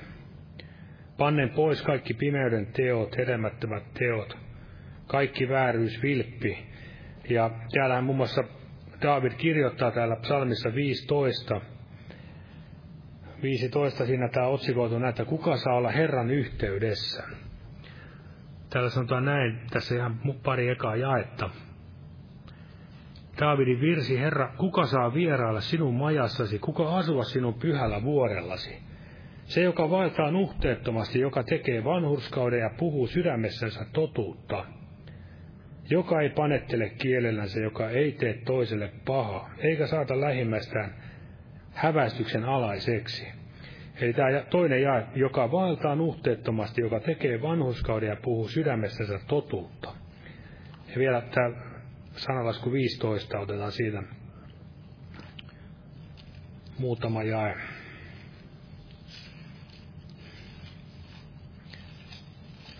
pannen 1.17 1.49
pois 1.49 1.81
kaikki 1.81 2.13
pimeyden 2.13 2.65
teot, 2.65 3.17
hedelmättömät 3.17 3.83
teot, 3.93 4.37
kaikki 5.07 5.49
vääryys, 5.49 6.03
vilppi. 6.03 6.57
Ja 7.29 7.51
täällähän 7.73 8.03
muun 8.03 8.17
muassa 8.17 8.43
David 9.01 9.31
kirjoittaa 9.31 9.91
täällä 9.91 10.15
psalmissa 10.15 10.75
15, 10.75 11.61
15 13.43 14.05
siinä 14.05 14.29
tämä 14.29 14.47
otsikoitu 14.47 14.99
näin, 14.99 15.09
että 15.09 15.25
kuka 15.25 15.57
saa 15.57 15.75
olla 15.75 15.91
Herran 15.91 16.29
yhteydessä. 16.29 17.23
Täällä 18.69 18.89
sanotaan 18.89 19.25
näin, 19.25 19.59
tässä 19.69 19.95
ihan 19.95 20.19
pari 20.43 20.69
ekaa 20.69 20.95
jaetta. 20.95 21.49
Daavidin 23.39 23.81
virsi, 23.81 24.19
Herra, 24.19 24.53
kuka 24.57 24.85
saa 24.85 25.13
vierailla 25.13 25.61
sinun 25.61 25.93
majassasi, 25.93 26.59
kuka 26.59 26.97
asua 26.97 27.23
sinun 27.23 27.53
pyhällä 27.53 28.03
vuorellasi? 28.03 28.77
Se, 29.45 29.61
joka 29.61 29.89
vaeltaa 29.89 30.31
nuhteettomasti, 30.31 31.19
joka 31.19 31.43
tekee 31.43 31.83
vanhurskauden 31.83 32.59
ja 32.59 32.69
puhuu 32.77 33.07
sydämessänsä 33.07 33.85
totuutta. 33.93 34.65
Joka 35.89 36.21
ei 36.21 36.29
panettele 36.29 36.89
kielellänsä, 36.89 37.59
joka 37.59 37.89
ei 37.89 38.11
tee 38.11 38.33
toiselle 38.45 38.91
pahaa, 39.05 39.49
eikä 39.57 39.87
saata 39.87 40.21
lähimmästään 40.21 40.95
häväistyksen 41.73 42.45
alaiseksi. 42.45 43.27
Eli 43.95 44.13
tämä 44.13 44.43
toinen 44.49 44.81
jae, 44.81 45.07
joka 45.15 45.51
vaeltaa 45.51 45.95
nuhteettomasti, 45.95 46.81
joka 46.81 46.99
tekee 46.99 47.41
vanhuskauden 47.41 48.09
ja 48.09 48.15
puhuu 48.15 48.47
sydämessänsä 48.47 49.19
totuutta. 49.27 49.93
Ja 50.87 50.95
vielä 50.97 51.21
tämä 51.21 51.49
sanalasku 52.15 52.71
15 52.71 53.39
otetaan 53.39 53.71
siitä 53.71 54.03
muutama 56.77 57.23
jae. 57.23 57.55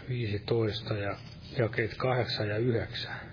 Viisitoista 0.10 0.94
ja 0.94 1.16
jakeet 1.58 1.94
kahdeksan 1.98 2.50
ja 2.50 2.58
yhdeksän. 2.58 3.33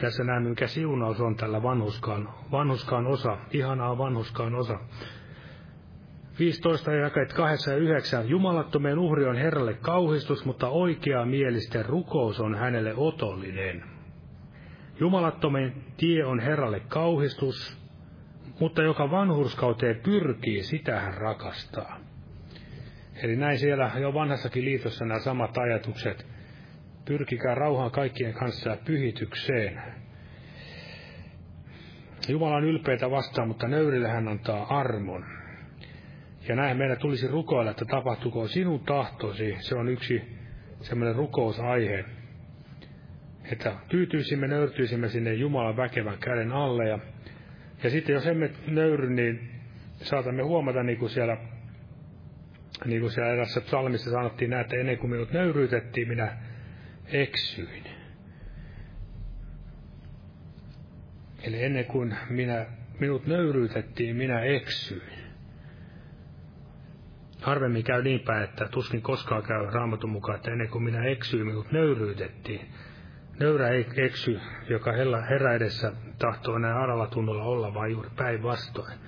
Tässä 0.00 0.24
näemme, 0.24 0.48
mikä 0.48 0.66
siunaus 0.66 1.20
on 1.20 1.36
tällä 1.36 1.62
vanhuskaan, 1.62 2.28
vanhuskaan 2.52 3.06
osa, 3.06 3.38
ihanaa 3.50 3.98
vanhuskaan 3.98 4.54
osa. 4.54 4.78
15 6.38 6.92
jakeet 6.92 7.32
8 7.32 7.74
ja 7.74 7.78
9. 7.80 8.28
Jumalattomien 8.28 8.98
uhri 8.98 9.24
on 9.24 9.36
Herralle 9.36 9.74
kauhistus, 9.74 10.44
mutta 10.44 10.68
oikea 10.68 11.24
mielisten 11.24 11.86
rukous 11.86 12.40
on 12.40 12.54
hänelle 12.54 12.94
otollinen. 12.96 13.84
Jumalattomien 15.00 15.74
tie 15.96 16.24
on 16.24 16.40
Herralle 16.40 16.80
kauhistus, 16.80 17.78
mutta 18.60 18.82
joka 18.82 19.10
vanhurskauteen 19.10 20.00
pyrkii, 20.04 20.62
sitä 20.62 21.00
hän 21.00 21.14
rakastaa. 21.14 22.00
Eli 23.22 23.36
näin 23.36 23.58
siellä 23.58 23.90
jo 24.00 24.14
vanhassakin 24.14 24.64
liitossa 24.64 25.04
nämä 25.04 25.20
samat 25.20 25.58
ajatukset. 25.58 26.31
Pyrkikää 27.04 27.54
rauhaan 27.54 27.90
kaikkien 27.90 28.34
kanssa 28.34 28.70
ja 28.70 28.76
pyhitykseen. 28.84 29.82
Jumala 32.28 32.56
on 32.56 32.64
ylpeitä 32.64 33.10
vastaan, 33.10 33.48
mutta 33.48 33.68
nöyrille 33.68 34.08
hän 34.08 34.28
antaa 34.28 34.78
armon. 34.78 35.24
Ja 36.48 36.56
näin 36.56 36.76
meidän 36.76 36.98
tulisi 36.98 37.28
rukoilla, 37.28 37.70
että 37.70 37.84
tapahtuko 37.84 38.48
sinun 38.48 38.80
tahtosi. 38.80 39.56
Se 39.58 39.74
on 39.74 39.88
yksi 39.88 40.22
semmoinen 40.80 41.16
rukousaihe. 41.16 42.04
Että 43.52 43.76
tyytyisimme, 43.88 44.48
nöyrtyisimme 44.48 45.08
sinne 45.08 45.34
Jumalan 45.34 45.76
väkevän 45.76 46.18
käden 46.18 46.52
alle. 46.52 46.88
Ja, 46.88 46.98
ja 47.82 47.90
sitten 47.90 48.12
jos 48.12 48.26
emme 48.26 48.50
nöyry, 48.66 49.10
niin 49.10 49.50
saatamme 49.96 50.42
huomata, 50.42 50.82
niin 50.82 50.98
kuin 50.98 51.10
siellä, 51.10 51.36
niin 52.84 53.00
kuin 53.00 53.10
siellä 53.10 53.32
erässä 53.32 53.60
psalmissa 53.60 54.10
sanottiin, 54.10 54.52
että 54.52 54.76
ennen 54.76 54.98
kuin 54.98 55.10
minut 55.10 55.32
nöyryytettiin, 55.32 56.08
minä 56.08 56.36
eksyin. 57.12 57.84
Eli 61.42 61.64
ennen 61.64 61.84
kuin 61.84 62.16
minä, 62.30 62.66
minut 63.00 63.26
nöyryytettiin, 63.26 64.16
minä 64.16 64.40
eksyin. 64.40 65.02
Harvemmin 67.42 67.84
käy 67.84 68.02
niin 68.02 68.20
päin, 68.20 68.44
että 68.44 68.68
tuskin 68.68 69.02
koskaan 69.02 69.42
käy 69.42 69.66
raamatun 69.66 70.10
mukaan, 70.10 70.36
että 70.36 70.50
ennen 70.50 70.68
kuin 70.68 70.84
minä 70.84 71.04
eksyin, 71.04 71.46
minut 71.46 71.72
nöyryytettiin. 71.72 72.68
Nöyrä 73.40 73.68
ei 73.68 73.86
eksy, 73.96 74.40
joka 74.68 74.92
herra 75.30 75.54
edessä 75.54 75.92
tahtoo 76.18 76.58
näin 76.58 76.76
aralla 76.76 77.06
tunnolla 77.06 77.42
olla, 77.44 77.74
vaan 77.74 77.90
juuri 77.90 78.10
päinvastoin. 78.16 78.98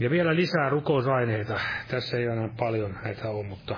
Ja 0.00 0.10
vielä 0.10 0.36
lisää 0.36 0.68
rukousaineita. 0.68 1.60
Tässä 1.88 2.16
ei 2.16 2.24
enää 2.24 2.48
paljon 2.58 2.94
näitä 3.04 3.28
ole, 3.28 3.46
mutta 3.46 3.76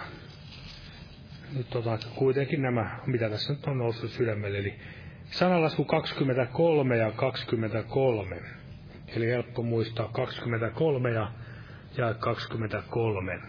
nyt 1.57 1.75
otan 1.75 1.99
kuitenkin 2.15 2.63
nämä, 2.63 2.99
mitä 3.07 3.31
tässä 3.31 3.53
nyt 3.53 3.67
on 3.67 3.79
noussut 3.79 4.11
sydämelle. 4.11 4.59
Eli 4.59 4.75
sanalasku 5.25 5.85
23 5.85 6.97
ja 6.97 7.13
23. 7.13 8.37
Eli 9.17 9.27
helppo 9.27 9.63
muistaa 9.63 10.09
23 10.09 11.11
ja 11.11 11.33
ja 11.97 12.15
23. 12.15 13.41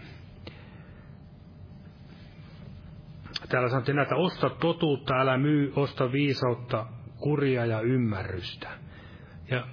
Täällä 3.50 3.70
sanottiin 3.70 3.96
näitä, 3.96 4.16
osta 4.16 4.50
totuutta, 4.50 5.20
älä 5.20 5.38
myy, 5.38 5.74
osta 5.76 6.12
viisautta, 6.12 6.86
kuria 7.18 7.66
ja 7.66 7.82
ymmärrystä. 7.82 8.70
Ja 9.52 9.68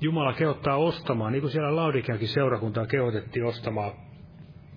Jumala 0.00 0.32
kehottaa 0.32 0.76
ostamaan, 0.76 1.32
niin 1.32 1.40
kuin 1.40 1.50
siellä 1.50 1.76
Laudikeakin 1.76 2.28
seurakuntaa 2.28 2.86
kehotettiin 2.86 3.44
ostamaan 3.44 3.92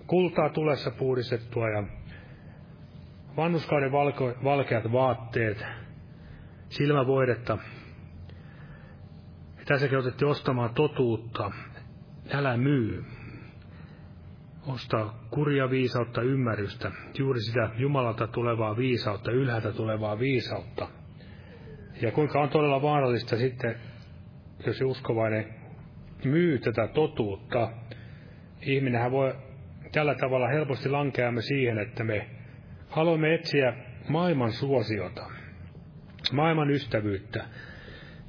kultaa 0.06 0.50
tulessa 0.50 0.90
puhdistettua 0.90 1.68
ja 1.68 1.84
vannuskauden 3.36 3.92
valko, 3.92 4.32
valkeat 4.44 4.92
vaatteet, 4.92 5.66
silmävoidetta. 6.68 7.58
Ja 9.58 9.64
tässä 9.64 9.88
kehotettiin 9.88 10.28
ostamaan 10.28 10.74
totuutta, 10.74 11.50
älä 12.32 12.56
myy 12.56 13.04
ostaa 14.66 15.24
kurja 15.30 15.70
viisautta, 15.70 16.22
ymmärrystä, 16.22 16.90
juuri 17.18 17.40
sitä 17.40 17.70
Jumalalta 17.78 18.26
tulevaa 18.26 18.76
viisautta, 18.76 19.30
ylhäältä 19.30 19.72
tulevaa 19.72 20.18
viisautta. 20.18 20.88
Ja 22.02 22.12
kuinka 22.12 22.40
on 22.40 22.48
todella 22.48 22.82
vaarallista 22.82 23.36
sitten, 23.36 23.76
jos 24.66 24.80
uskovainen 24.80 25.54
myy 26.24 26.58
tätä 26.58 26.88
totuutta. 26.88 27.70
Ihminenhän 28.62 29.10
voi 29.10 29.34
tällä 29.92 30.14
tavalla 30.14 30.48
helposti 30.48 30.88
lankeamme 30.88 31.42
siihen, 31.42 31.78
että 31.78 32.04
me 32.04 32.33
haluamme 32.94 33.34
etsiä 33.34 33.74
maailman 34.08 34.52
suosiota, 34.52 35.30
maailman 36.32 36.70
ystävyyttä. 36.70 37.44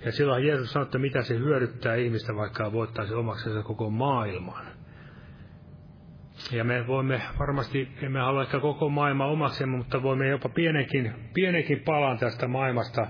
Ja 0.06 0.12
silloin 0.12 0.48
Jeesus 0.48 0.72
sanoi, 0.72 0.86
että 0.86 0.98
mitä 0.98 1.22
se 1.22 1.36
hyödyttää 1.38 1.96
ihmistä, 1.96 2.36
vaikka 2.36 2.72
voittaisi 2.72 3.14
omaksensa 3.14 3.64
koko 3.64 3.90
maailman. 3.90 4.66
Ja 6.52 6.64
me 6.64 6.88
voimme 6.88 7.22
varmasti, 7.40 7.90
emme 8.02 8.20
halua 8.20 8.42
ehkä 8.42 8.60
koko 8.60 8.90
maailma 8.90 9.26
omaksemme, 9.26 9.78
mutta 9.78 10.04
voimme 10.04 10.28
jopa 10.28 10.50
pienenkin, 10.50 11.14
pienenkin 11.34 11.80
palan 11.80 12.18
tästä 12.18 12.48
maailmasta, 12.48 13.08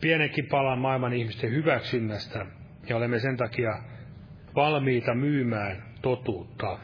pienenkin 0.00 0.46
palan 0.50 0.78
maailman 0.78 1.12
ihmisten 1.12 1.50
hyväksynnästä. 1.50 2.46
Ja 2.88 2.96
olemme 2.96 3.18
sen 3.18 3.36
takia 3.36 3.82
valmiita 4.54 5.14
myymään 5.14 5.82
totuutta. 6.02 6.78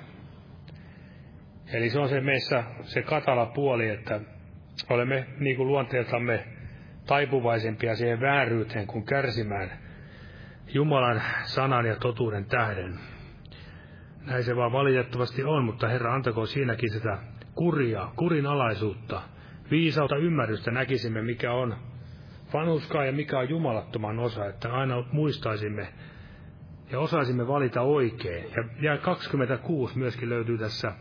Eli 1.73 1.91
se 1.91 1.99
on 1.99 2.09
se 2.09 2.21
meissä 2.21 2.65
se 2.83 3.03
katala 3.03 3.47
puoli, 3.47 3.89
että 3.89 4.21
olemme 4.91 5.27
niin 5.39 5.57
kuin 5.57 5.69
luonteeltamme 5.69 6.45
taipuvaisempia 7.07 7.97
siihen 7.97 8.21
vääryyteen 8.21 8.87
kuin 8.87 9.05
kärsimään 9.05 9.71
Jumalan 10.75 11.23
sanan 11.45 11.87
ja 11.87 11.97
totuuden 11.97 12.45
tähden. 12.45 12.99
Näin 14.27 14.45
se 14.45 14.57
vaan 14.57 14.73
valitettavasti 14.73 15.45
on, 15.45 15.65
mutta 15.65 15.89
Herra 15.89 16.15
antako 16.15 16.47
siinäkin 16.47 16.91
sitä 16.91 17.19
kuria, 17.55 18.09
kurinalaisuutta, 18.17 19.23
viisautta 19.71 20.17
ymmärrystä 20.17 20.71
näkisimme, 20.71 21.23
mikä 21.23 21.53
on 21.53 21.77
vanhuskaa 22.53 23.05
ja 23.05 23.13
mikä 23.13 23.39
on 23.39 23.49
jumalattoman 23.49 24.19
osa, 24.19 24.47
että 24.47 24.73
aina 24.73 25.05
muistaisimme 25.13 25.89
ja 26.93 27.01
osaisimme 27.01 27.49
valita 27.49 27.81
oikein. 27.81 28.45
Ja 28.81 28.99
26 28.99 29.99
myöskin 29.99 30.29
löytyy 30.29 30.59
tässä. 30.59 30.93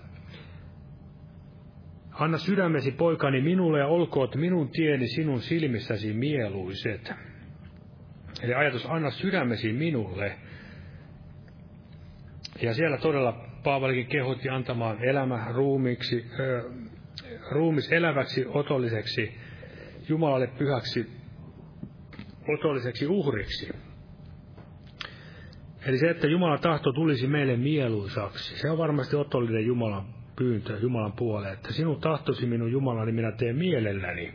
Anna 2.12 2.38
sydämesi 2.38 2.92
poikani 2.92 3.42
minulle 3.42 3.80
ja 3.80 3.88
olkoot 3.88 4.36
minun 4.36 4.70
tieni 4.70 5.08
sinun 5.08 5.42
silmissäsi 5.42 6.14
mieluiset. 6.14 7.14
Eli 8.44 8.54
ajatus, 8.54 8.86
anna 8.86 9.10
sydämesi 9.12 9.74
minulle. 9.74 10.38
Ja 12.62 12.74
siellä 12.74 12.98
todella 12.98 13.52
Paavalikin 13.64 14.08
kehotti 14.08 14.50
antamaan 14.50 15.04
elämä 15.04 15.46
ruumiksi, 15.54 16.26
äh, 16.32 16.72
ruumis 17.52 17.92
eläväksi, 17.92 18.46
otolliseksi, 18.48 19.38
Jumalalle 20.10 20.48
pyhäksi, 20.48 21.10
otolliseksi 22.58 23.08
uhriksi. 23.08 23.70
Eli 25.86 25.98
se, 25.98 26.10
että 26.10 26.28
Jumalan 26.28 26.60
tahto 26.60 26.92
tulisi 26.92 27.28
meille 27.28 27.58
mieluisaksi, 27.58 28.60
se 28.60 28.70
on 28.70 28.78
varmasti 28.78 29.16
otollinen 29.16 29.66
Jumalan 29.66 30.21
pyyntö 30.42 30.78
Jumalan 30.82 31.12
puoleen, 31.12 31.54
että 31.54 31.74
sinun 31.74 32.02
tahtosi 32.02 32.46
minun 32.46 32.72
Jumalani 32.72 33.12
minä 33.12 33.32
teen 33.32 33.56
mielelläni. 33.56 34.34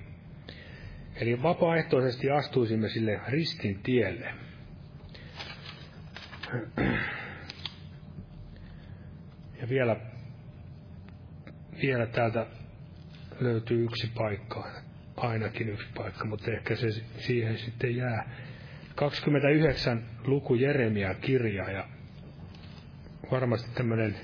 Eli 1.20 1.42
vapaaehtoisesti 1.42 2.30
astuisimme 2.30 2.88
sille 2.88 3.20
ristin 3.28 3.80
tielle. 3.82 4.34
Ja 9.60 9.68
vielä, 9.68 9.96
vielä 11.82 12.06
täältä 12.06 12.46
löytyy 13.40 13.84
yksi 13.84 14.10
paikka, 14.14 14.70
ainakin 15.16 15.68
yksi 15.68 15.86
paikka, 15.96 16.24
mutta 16.24 16.50
ehkä 16.50 16.76
se 16.76 16.88
siihen 17.18 17.58
sitten 17.58 17.96
jää. 17.96 18.30
29 18.94 20.02
luku 20.24 20.54
Jeremia 20.54 21.14
kirja 21.14 21.70
ja 21.70 21.88
varmasti 23.30 23.70
tämmöinen 23.74 24.16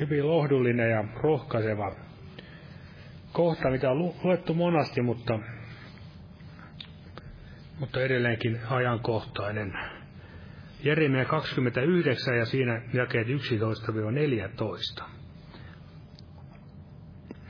hyvin 0.00 0.26
lohdullinen 0.26 0.90
ja 0.90 1.04
rohkaiseva 1.22 1.92
kohta, 3.32 3.70
mitä 3.70 3.90
on 3.90 4.14
luettu 4.24 4.54
monasti, 4.54 5.02
mutta, 5.02 5.38
mutta 7.80 8.00
edelleenkin 8.02 8.60
ajankohtainen. 8.70 9.72
Jeremia 10.84 11.24
29 11.24 12.38
ja 12.38 12.46
siinä 12.46 12.82
jakeet 12.92 13.26
11-14. 15.00 15.04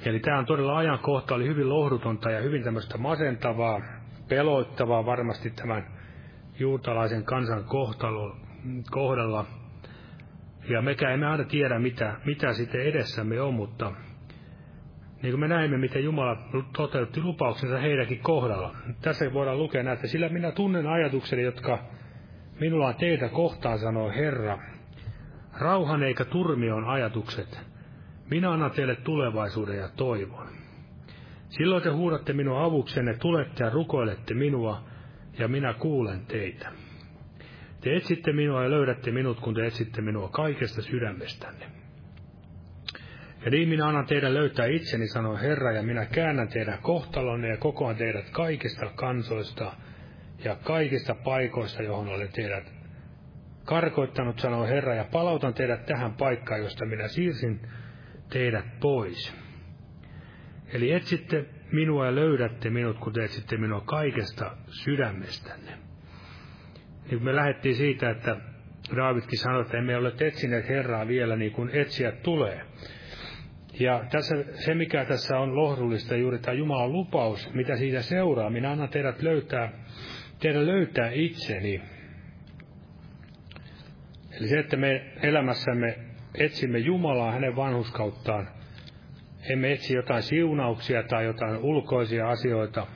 Eli 0.04 0.20
tämä 0.20 0.38
on 0.38 0.46
todella 0.46 0.76
ajankohta, 0.76 1.34
oli 1.34 1.46
hyvin 1.46 1.68
lohdutonta 1.68 2.30
ja 2.30 2.40
hyvin 2.40 2.62
tämmöistä 2.64 2.98
masentavaa, 2.98 3.80
peloittavaa 4.28 5.06
varmasti 5.06 5.50
tämän 5.50 5.86
juutalaisen 6.58 7.24
kansan 7.24 7.64
kohtalo, 7.64 8.36
kohdalla. 8.90 9.46
Ja 10.68 10.82
mekään 10.82 11.14
emme 11.14 11.26
aina 11.26 11.44
tiedä, 11.44 11.78
mitä, 11.78 12.14
mitä 12.24 12.52
sitten 12.52 12.80
edessämme 12.80 13.40
on, 13.40 13.54
mutta 13.54 13.92
niin 15.22 15.32
kuin 15.32 15.40
me 15.40 15.48
näimme, 15.48 15.78
miten 15.78 16.04
Jumala 16.04 16.36
toteutti 16.76 17.22
lupauksensa 17.22 17.78
heidänkin 17.78 18.18
kohdalla. 18.18 18.76
Tässä 19.00 19.32
voidaan 19.32 19.58
lukea 19.58 19.92
että 19.92 20.06
sillä 20.06 20.28
minä 20.28 20.52
tunnen 20.52 20.86
ajatukseni, 20.86 21.42
jotka 21.42 21.78
minulla 22.60 22.88
on 22.88 22.94
teitä 22.94 23.28
kohtaan, 23.28 23.78
sanoo 23.78 24.10
Herra. 24.10 24.58
Rauhan 25.60 26.02
eikä 26.02 26.24
turmion 26.24 26.84
ajatukset. 26.84 27.60
Minä 28.30 28.50
annan 28.50 28.70
teille 28.70 28.96
tulevaisuuden 28.96 29.78
ja 29.78 29.88
toivon. 29.96 30.46
Silloin 31.48 31.82
te 31.82 31.90
huudatte 31.90 32.32
minua 32.32 32.64
avuksenne, 32.64 33.14
tulette 33.14 33.64
ja 33.64 33.70
rukoilette 33.70 34.34
minua, 34.34 34.82
ja 35.38 35.48
minä 35.48 35.74
kuulen 35.74 36.26
teitä. 36.26 36.72
Te 37.86 37.96
etsitte 37.96 38.32
minua 38.32 38.62
ja 38.62 38.70
löydätte 38.70 39.10
minut, 39.10 39.40
kun 39.40 39.54
te 39.54 39.66
etsitte 39.66 40.02
minua 40.02 40.28
kaikesta 40.28 40.82
sydämestänne. 40.82 41.66
Ja 43.44 43.50
niin 43.50 43.68
minä 43.68 43.86
annan 43.86 44.06
teidän 44.06 44.34
löytää 44.34 44.66
itseni, 44.66 45.08
sanoo 45.08 45.36
Herra, 45.36 45.72
ja 45.72 45.82
minä 45.82 46.06
käännän 46.06 46.48
teidän 46.48 46.78
kohtalonne 46.82 47.48
ja 47.48 47.56
kokoan 47.56 47.96
teidät 47.96 48.30
kaikista 48.30 48.86
kansoista 48.94 49.72
ja 50.44 50.56
kaikista 50.56 51.14
paikoista, 51.14 51.82
johon 51.82 52.08
olen 52.08 52.28
teidät 52.32 52.72
karkoittanut, 53.64 54.38
sanoo 54.38 54.66
Herra, 54.66 54.94
ja 54.94 55.04
palautan 55.04 55.54
teidät 55.54 55.86
tähän 55.86 56.14
paikkaan, 56.14 56.60
josta 56.60 56.86
minä 56.86 57.08
siirsin 57.08 57.60
teidät 58.30 58.80
pois. 58.80 59.34
Eli 60.72 60.92
etsitte 60.92 61.44
minua 61.72 62.06
ja 62.06 62.14
löydätte 62.14 62.70
minut, 62.70 62.98
kun 62.98 63.12
te 63.12 63.24
etsitte 63.24 63.56
minua 63.56 63.80
kaikesta 63.80 64.56
sydämestänne. 64.68 65.85
Niin 67.10 67.24
me 67.24 67.36
lähdettiin 67.36 67.74
siitä, 67.74 68.10
että 68.10 68.36
Daavidkin 68.96 69.38
sanoi, 69.38 69.62
että 69.62 69.78
emme 69.78 69.96
ole 69.96 70.12
etsineet 70.20 70.68
Herraa 70.68 71.08
vielä 71.08 71.36
niin 71.36 71.52
kuin 71.52 71.70
etsijät 71.72 72.22
tulee. 72.22 72.60
Ja 73.80 74.04
tässä, 74.10 74.36
se, 74.52 74.74
mikä 74.74 75.04
tässä 75.04 75.38
on 75.38 75.56
lohdullista, 75.56 76.16
juuri 76.16 76.38
tämä 76.38 76.54
Jumalan 76.54 76.92
lupaus, 76.92 77.54
mitä 77.54 77.76
siitä 77.76 78.02
seuraa, 78.02 78.50
minä 78.50 78.70
annan 78.70 78.88
teidät 78.88 79.22
löytää, 79.22 79.72
teidän 80.38 80.66
löytää 80.66 81.10
itseni. 81.10 81.82
Eli 84.40 84.48
se, 84.48 84.58
että 84.58 84.76
me 84.76 85.12
elämässämme 85.22 85.98
etsimme 86.34 86.78
Jumalaa 86.78 87.32
hänen 87.32 87.56
vanhuskauttaan, 87.56 88.48
emme 89.50 89.72
etsi 89.72 89.94
jotain 89.94 90.22
siunauksia 90.22 91.02
tai 91.02 91.24
jotain 91.24 91.56
ulkoisia 91.56 92.28
asioita. 92.28 92.86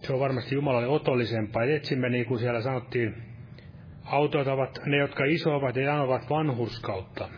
Se 0.00 0.12
on 0.12 0.20
varmasti 0.20 0.54
Jumalalle 0.54 0.86
otollisempaa. 0.86 1.64
Etsimme, 1.64 2.08
niin 2.08 2.26
kuin 2.26 2.40
siellä 2.40 2.60
sanottiin, 2.60 3.22
autot 4.04 4.46
ovat 4.46 4.80
ne, 4.86 4.96
jotka 4.96 5.24
isoavat 5.24 5.76
ja 5.76 5.82
janovat 5.82 6.30
vanhurskautta. 6.30 7.28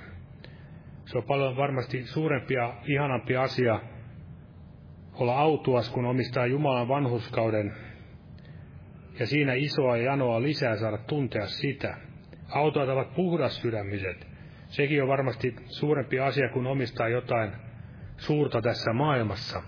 Se 1.04 1.18
on 1.18 1.24
paljon 1.24 1.56
varmasti 1.56 2.06
suurempi 2.06 2.54
ja 2.54 2.74
ihanampi 2.86 3.36
asia 3.36 3.80
olla 5.14 5.38
autuas, 5.38 5.90
kun 5.90 6.04
omistaa 6.04 6.46
Jumalan 6.46 6.88
vanhuskauden 6.88 7.72
ja 9.18 9.26
siinä 9.26 9.54
isoa 9.54 9.96
ja 9.96 10.04
janoa 10.04 10.42
lisää 10.42 10.76
saada 10.76 10.98
tuntea 10.98 11.46
sitä. 11.46 11.96
Autot 12.48 12.88
ovat 12.88 13.14
puhdas 13.14 13.56
sydämiset. 13.56 14.26
Sekin 14.68 15.02
on 15.02 15.08
varmasti 15.08 15.56
suurempi 15.66 16.20
asia, 16.20 16.48
kun 16.48 16.66
omistaa 16.66 17.08
jotain 17.08 17.52
suurta 18.16 18.62
tässä 18.62 18.92
maailmassa. 18.92 19.62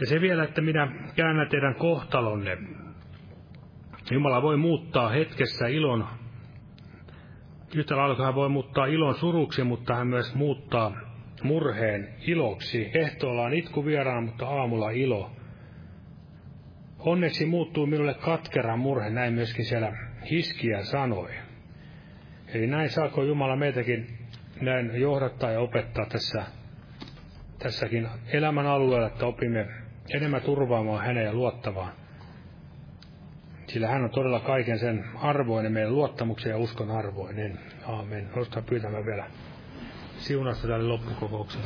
Ja 0.00 0.06
se 0.06 0.20
vielä, 0.20 0.44
että 0.44 0.60
minä 0.60 0.88
käännän 1.16 1.48
teidän 1.48 1.74
kohtalonne. 1.74 2.58
Jumala 4.10 4.42
voi 4.42 4.56
muuttaa 4.56 5.08
hetkessä 5.08 5.66
ilon 5.66 6.06
Yhtä 7.74 7.96
lailla 7.96 8.24
hän 8.24 8.34
voi 8.34 8.48
muuttaa 8.48 8.86
ilon 8.86 9.14
suruksi, 9.14 9.64
mutta 9.64 9.94
hän 9.94 10.06
myös 10.06 10.34
muuttaa 10.34 10.92
murheen 11.42 12.08
iloksi. 12.26 12.90
Ehtoolla 12.94 13.42
on 13.42 13.54
itku 13.54 13.84
vieraana, 13.84 14.20
mutta 14.20 14.46
aamulla 14.46 14.90
ilo. 14.90 15.30
Onneksi 16.98 17.46
muuttuu 17.46 17.86
minulle 17.86 18.14
katkera 18.14 18.76
murhe, 18.76 19.10
näin 19.10 19.32
myöskin 19.32 19.64
siellä 19.64 19.92
Hiskiä 20.30 20.84
sanoi. 20.84 21.30
Eli 22.54 22.66
näin 22.66 22.90
saako 22.90 23.22
Jumala 23.22 23.56
meitäkin 23.56 24.06
näin 24.60 25.00
johdattaa 25.00 25.50
ja 25.50 25.60
opettaa 25.60 26.06
tässä, 26.06 26.44
tässäkin 27.58 28.08
elämän 28.32 28.66
alueella, 28.66 29.06
että 29.06 29.26
opimme 29.26 29.66
enemmän 30.14 30.42
turvaamaan 30.42 31.06
häneen 31.06 31.26
ja 31.26 31.32
luottavaan 31.32 31.92
sillä 33.72 33.88
hän 33.88 34.04
on 34.04 34.10
todella 34.10 34.40
kaiken 34.40 34.78
sen 34.78 35.04
arvoinen, 35.14 35.72
meidän 35.72 35.94
luottamuksen 35.94 36.50
ja 36.50 36.58
uskon 36.58 36.90
arvoinen. 36.90 37.58
Aamen. 37.86 38.28
Nostaa 38.36 38.62
pyytämään 38.62 39.06
vielä 39.06 39.24
siunasta 40.18 40.68
tälle 40.68 40.88
loppukokouksen. 40.88 41.60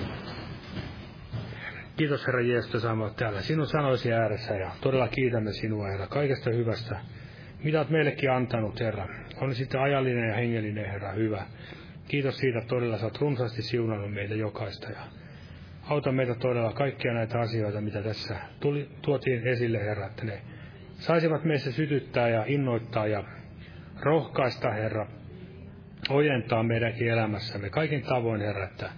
Kiitos 1.96 2.26
Herra 2.26 2.40
Jeesus, 2.40 2.66
että 2.66 2.80
saamme 2.80 3.10
täällä 3.16 3.42
sinun 3.42 3.66
sanoisi 3.66 4.12
ääressä 4.12 4.54
ja 4.54 4.70
todella 4.80 5.08
kiitämme 5.08 5.52
sinua 5.52 5.88
Herra 5.88 6.06
kaikesta 6.06 6.50
hyvästä, 6.50 7.00
mitä 7.64 7.78
olet 7.78 7.90
meillekin 7.90 8.30
antanut 8.30 8.80
Herra. 8.80 9.08
On 9.40 9.54
sitten 9.54 9.80
ajallinen 9.80 10.28
ja 10.28 10.34
hengellinen 10.34 10.90
Herra 10.90 11.12
hyvä. 11.12 11.46
Kiitos 12.08 12.38
siitä, 12.38 12.58
että 12.58 12.68
todella 12.68 12.98
oot 13.02 13.20
runsaasti 13.20 13.62
siunannut 13.62 14.14
meitä 14.14 14.34
jokaista 14.34 14.90
ja 14.90 15.00
auta 15.88 16.12
meitä 16.12 16.34
todella 16.34 16.72
kaikkia 16.72 17.12
näitä 17.12 17.40
asioita, 17.40 17.80
mitä 17.80 18.02
tässä 18.02 18.36
tuli, 18.60 18.88
tuotiin 19.02 19.46
esille 19.46 19.84
Herra, 19.84 20.06
että 20.06 20.24
ne 20.24 20.40
saisivat 20.98 21.44
meissä 21.44 21.72
sytyttää 21.72 22.28
ja 22.28 22.44
innoittaa 22.46 23.06
ja 23.06 23.24
rohkaista, 24.00 24.70
Herra, 24.70 25.06
ojentaa 26.08 26.62
meidänkin 26.62 27.08
elämässämme 27.08 27.70
kaikin 27.70 28.02
tavoin, 28.02 28.40
Herra, 28.40 28.64
että 28.64 28.90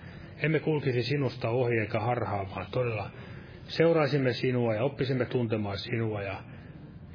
emme 0.43 0.61
kulkisi 0.61 1.03
sinusta 1.03 1.49
ohi 1.49 1.79
eikä 1.79 2.01
harhaa, 2.01 2.51
vaan 2.57 2.67
todella 2.71 3.11
seuraisimme 3.65 4.33
sinua 4.33 4.75
ja 4.75 4.85
oppisimme 4.85 5.25
tuntemaan 5.25 5.79
sinua 5.79 6.23
ja 6.23 6.43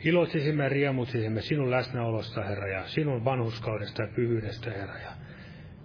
iloitsisimme 0.03 0.63
ja 0.63 0.69
riemutsisimme 0.69 1.41
sinun 1.41 1.71
läsnäolosta, 1.71 2.43
Herra, 2.43 2.67
ja 2.67 2.87
sinun 2.87 3.25
vanhuskaudesta 3.25 4.01
ja 4.01 4.09
pyhyydestä, 4.15 4.71
Herra. 4.71 4.97
Ja 4.97 5.11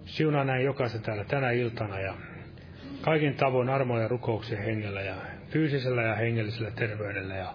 siunaa 0.05 0.43
näin 0.43 0.65
jokaisen 0.65 1.01
täällä 1.01 1.23
tänä 1.23 1.51
iltana 1.51 1.99
ja 1.99 2.13
kaikin 3.07 3.35
tavoin 3.35 3.69
armoja 3.69 4.01
ja 4.01 4.07
rukouksen 4.07 4.57
hengellä 4.57 5.01
ja 5.01 5.15
fyysisellä 5.49 6.01
ja 6.01 6.15
hengellisellä 6.15 6.71
terveydellä 6.71 7.35
ja 7.35 7.53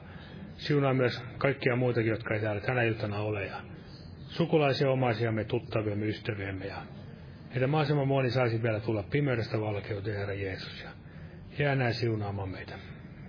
Siunaa 0.56 0.94
myös 0.94 1.22
kaikkia 1.38 1.76
muitakin, 1.76 2.10
jotka 2.10 2.34
ei 2.34 2.40
täällä 2.40 2.60
tänä 2.60 2.82
iltana 2.82 3.18
ole. 3.18 3.46
Ja 3.46 3.56
sukulaisia, 4.26 4.90
omaisiamme, 4.90 5.44
tuttaviamme, 5.44 6.06
ystäviämme. 6.06 6.66
Ja 6.66 6.76
että 7.54 7.66
mahdollisimman 7.66 8.08
moni 8.08 8.30
saisi 8.30 8.62
vielä 8.62 8.80
tulla 8.80 9.02
pimeydestä 9.02 9.60
valkeuteen, 9.60 10.18
Herra 10.18 10.34
Jeesus. 10.34 10.82
Ja 10.82 10.90
jää 11.58 11.74
näin 11.74 11.94
siunaamaan 11.94 12.48
meitä 12.48 12.78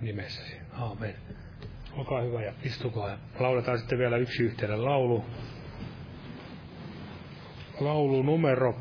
nimessäsi. 0.00 0.56
Aamen. 0.72 1.14
Olkaa 1.92 2.22
hyvä 2.22 2.42
ja 2.42 2.52
istukaa. 2.64 3.08
Ja 3.08 3.18
lauletaan 3.40 3.78
sitten 3.78 3.98
vielä 3.98 4.16
yksi 4.16 4.42
yhteinen 4.42 4.84
laulu. 4.84 5.24
Laulu 7.80 8.22
numero 8.22 8.74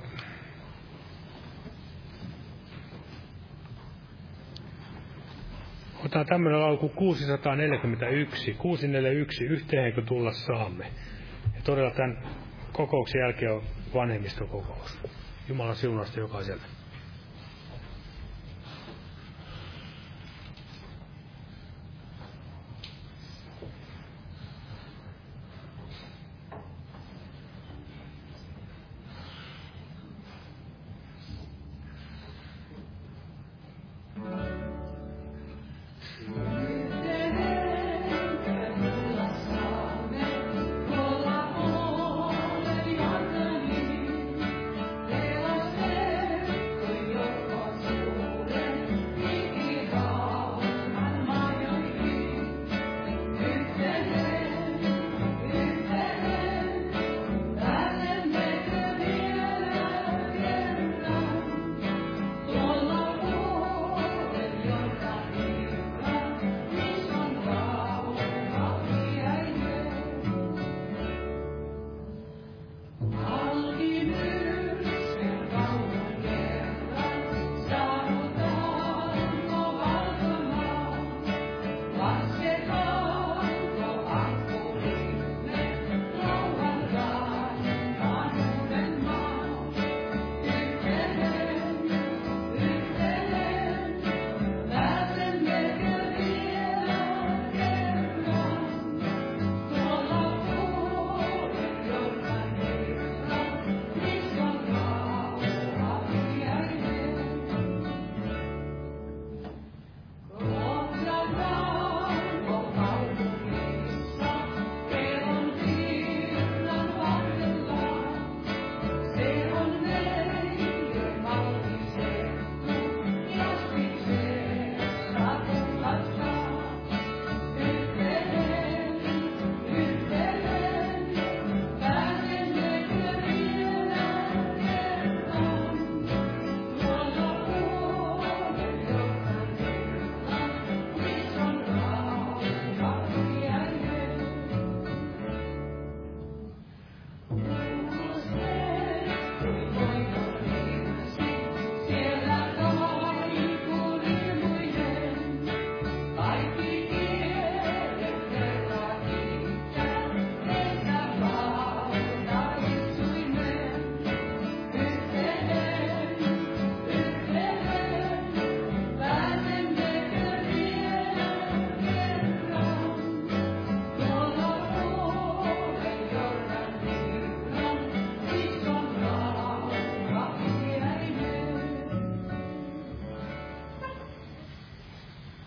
Otetaan 6.14 6.40
tämmöinen 6.40 6.62
laulu 6.62 6.78
kuin 6.78 6.92
641, 6.92 8.54
641, 8.54 9.46
yhteen 9.46 9.94
kun 9.94 10.06
tulla 10.06 10.32
saamme. 10.32 10.86
Ja 11.56 11.62
todella 11.64 11.92
tämän 11.92 12.18
kokouksen 12.72 13.20
jälkeen 13.20 13.52
on 13.52 13.64
vanhemmistokokous. 13.94 14.98
Jumalan 15.50 15.76
siunasta 15.76 16.20
jokaiselle. 16.20 16.64